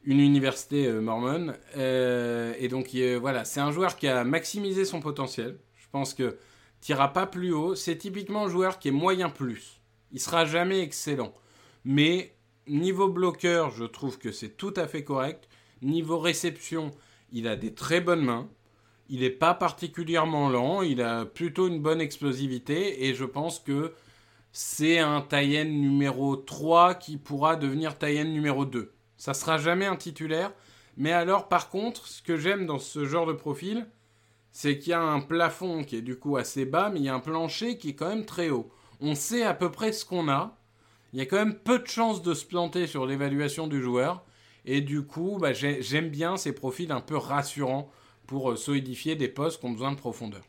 une 0.05 0.21
université 0.21 0.93
mormone. 0.93 1.57
et 1.75 2.69
donc 2.69 2.95
voilà, 3.21 3.45
c'est 3.47 3.61
un 3.61 3.73
joueur 3.73 3.97
qui 3.97 4.07
a 4.07 4.23
maximisé 4.23 4.85
son 4.85 5.01
potentiel. 5.01 5.59
Je 5.79 5.87
pense 5.91 6.13
que 6.13 6.37
tira 6.81 7.13
pas 7.13 7.27
plus 7.27 7.53
haut. 7.53 7.75
C'est 7.75 7.97
typiquement 7.97 8.45
un 8.45 8.49
joueur 8.49 8.79
qui 8.79 8.89
est 8.89 8.93
moyen 8.93 9.31
plus. 9.31 9.81
Il 10.15 10.21
sera 10.21 10.47
jamais 10.47 10.81
excellent. 10.81 11.35
Mais 11.85 12.35
niveau 12.69 13.09
bloqueur, 13.09 13.71
je 13.73 13.85
trouve 13.85 14.17
que 14.17 14.33
c'est 14.33 14.57
tout 14.57 14.73
à 14.77 14.87
fait 14.87 15.05
correct. 15.05 15.49
Niveau 15.83 16.19
réception, 16.19 16.93
il 17.33 17.49
a 17.49 17.57
des 17.57 17.75
très 17.75 18.01
bonnes 18.01 18.25
mains. 18.25 18.49
Il 19.11 19.21
n'est 19.21 19.29
pas 19.29 19.53
particulièrement 19.53 20.49
lent, 20.49 20.81
il 20.81 21.03
a 21.03 21.27
plutôt 21.27 21.69
une 21.69 21.83
bonne 21.83 22.01
explosivité 22.01 23.07
et 23.07 23.15
je 23.15 23.27
pense 23.27 23.59
que 23.59 23.93
c'est 24.51 24.99
un 24.99 25.21
Tayen 25.21 25.65
numéro 25.65 26.37
3 26.37 26.95
qui 26.95 27.19
pourra 27.19 27.57
devenir 27.57 27.99
Tayen 27.99 28.25
numéro 28.25 28.65
2. 28.65 28.93
Ça 29.19 29.35
sera 29.35 29.59
jamais 29.59 29.85
un 29.85 29.97
titulaire, 29.97 30.53
mais 30.97 31.13
alors 31.13 31.49
par 31.49 31.69
contre, 31.69 32.07
ce 32.07 32.23
que 32.23 32.39
j'aime 32.39 32.65
dans 32.65 32.79
ce 32.79 33.05
genre 33.05 33.27
de 33.27 33.35
profil, 33.35 33.87
c'est 34.53 34.79
qu'il 34.79 34.91
y 34.91 34.95
a 34.95 35.03
un 35.03 35.21
plafond 35.21 35.85
qui 35.85 35.97
est 35.97 36.03
du 36.03 36.17
coup 36.17 36.39
assez 36.39 36.65
bas, 36.65 36.89
mais 36.89 37.01
il 37.01 37.05
y 37.05 37.09
a 37.11 37.15
un 37.15 37.21
plancher 37.21 37.77
qui 37.77 37.91
est 37.91 37.95
quand 37.95 38.09
même 38.09 38.25
très 38.25 38.49
haut. 38.49 38.71
On 39.07 39.15
sait 39.15 39.43
à 39.43 39.53
peu 39.53 39.71
près 39.71 39.93
ce 39.93 40.07
qu'on 40.07 40.31
a. 40.31 40.57
Il 41.13 41.19
y 41.19 41.23
a 41.23 41.27
quand 41.27 41.37
même 41.37 41.57
peu 41.57 41.79
de 41.79 41.87
chances 41.87 42.23
de 42.23 42.33
se 42.33 42.47
planter 42.47 42.87
sur 42.87 43.05
l'évaluation 43.05 43.67
du 43.67 43.83
joueur. 43.83 44.25
Et 44.65 44.81
du 44.81 45.03
coup, 45.03 45.37
bah, 45.39 45.53
j'aime 45.53 46.09
bien 46.09 46.39
ces 46.39 46.53
profils 46.53 46.91
un 46.91 47.03
peu 47.03 47.19
rassurants 47.19 47.91
pour 48.27 48.53
euh, 48.53 48.57
solidifier 48.57 49.15
des 49.15 49.29
postes 49.29 49.61
qui 49.61 49.67
ont 49.67 49.73
besoin 49.73 49.93
de 49.93 49.99
profondeur. 49.99 50.41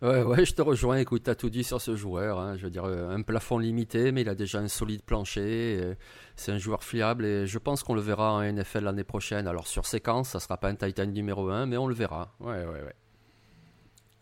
Ouais, 0.00 0.22
ouais, 0.22 0.44
je 0.44 0.54
te 0.54 0.62
rejoins. 0.62 0.98
Écoute, 0.98 1.24
tu 1.24 1.30
as 1.30 1.34
tout 1.34 1.50
dit 1.50 1.64
sur 1.64 1.80
ce 1.80 1.96
joueur. 1.96 2.38
Hein. 2.38 2.56
Je 2.56 2.62
veux 2.62 2.70
dire, 2.70 2.84
euh, 2.84 3.10
un 3.10 3.22
plafond 3.22 3.58
limité, 3.58 4.12
mais 4.12 4.20
il 4.20 4.28
a 4.28 4.36
déjà 4.36 4.60
un 4.60 4.68
solide 4.68 5.02
plancher. 5.02 5.96
C'est 6.36 6.52
un 6.52 6.58
joueur 6.58 6.84
fiable 6.84 7.24
et 7.24 7.48
je 7.48 7.58
pense 7.58 7.82
qu'on 7.82 7.94
le 7.94 8.00
verra 8.00 8.32
en 8.32 8.42
NFL 8.42 8.84
l'année 8.84 9.02
prochaine. 9.02 9.48
Alors, 9.48 9.66
sur 9.66 9.86
séquence, 9.86 10.28
ça 10.28 10.38
sera 10.38 10.56
pas 10.56 10.68
un 10.68 10.76
Titan 10.76 11.06
numéro 11.06 11.48
1, 11.48 11.66
mais 11.66 11.78
on 11.78 11.88
le 11.88 11.94
verra. 11.94 12.32
Ouais, 12.38 12.64
ouais, 12.64 12.82
ouais. 12.84 12.94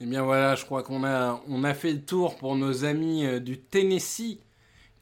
Eh 0.00 0.06
bien 0.06 0.22
voilà, 0.22 0.54
je 0.54 0.64
crois 0.64 0.82
qu'on 0.82 1.04
a, 1.04 1.74
fait 1.74 1.92
le 1.92 2.04
tour 2.04 2.36
pour 2.36 2.56
nos 2.56 2.84
amis 2.84 3.26
euh, 3.26 3.40
du 3.40 3.58
Tennessee 3.58 4.38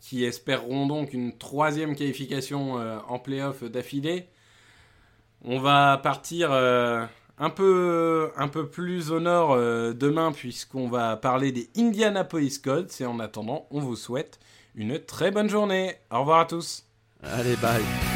qui 0.00 0.24
espéreront 0.24 0.87
donc 0.87 1.12
une 1.12 1.37
troisième 1.37 1.96
qualification 1.96 2.74
en 2.74 3.18
playoff 3.18 3.64
d'affilée. 3.64 4.28
On 5.42 5.59
va 5.59 5.98
partir 6.00 6.52
un 7.38 7.50
peu, 7.50 8.30
un 8.37 8.48
peu 8.48 8.68
plus 8.68 9.11
au 9.11 9.20
nord 9.20 9.52
euh, 9.52 9.92
demain 9.92 10.32
puisqu'on 10.32 10.88
va 10.88 11.16
parler 11.16 11.52
des 11.52 11.70
Indianapolis 11.76 12.59
Colts 12.59 13.00
et 13.00 13.06
en 13.06 13.20
attendant 13.20 13.66
on 13.70 13.80
vous 13.80 13.96
souhaite 13.96 14.38
une 14.74 14.98
très 14.98 15.30
bonne 15.30 15.48
journée. 15.48 15.96
Au 16.11 16.20
revoir 16.20 16.40
à 16.40 16.46
tous. 16.46 16.85
Allez 17.22 17.56
bye. 17.56 18.15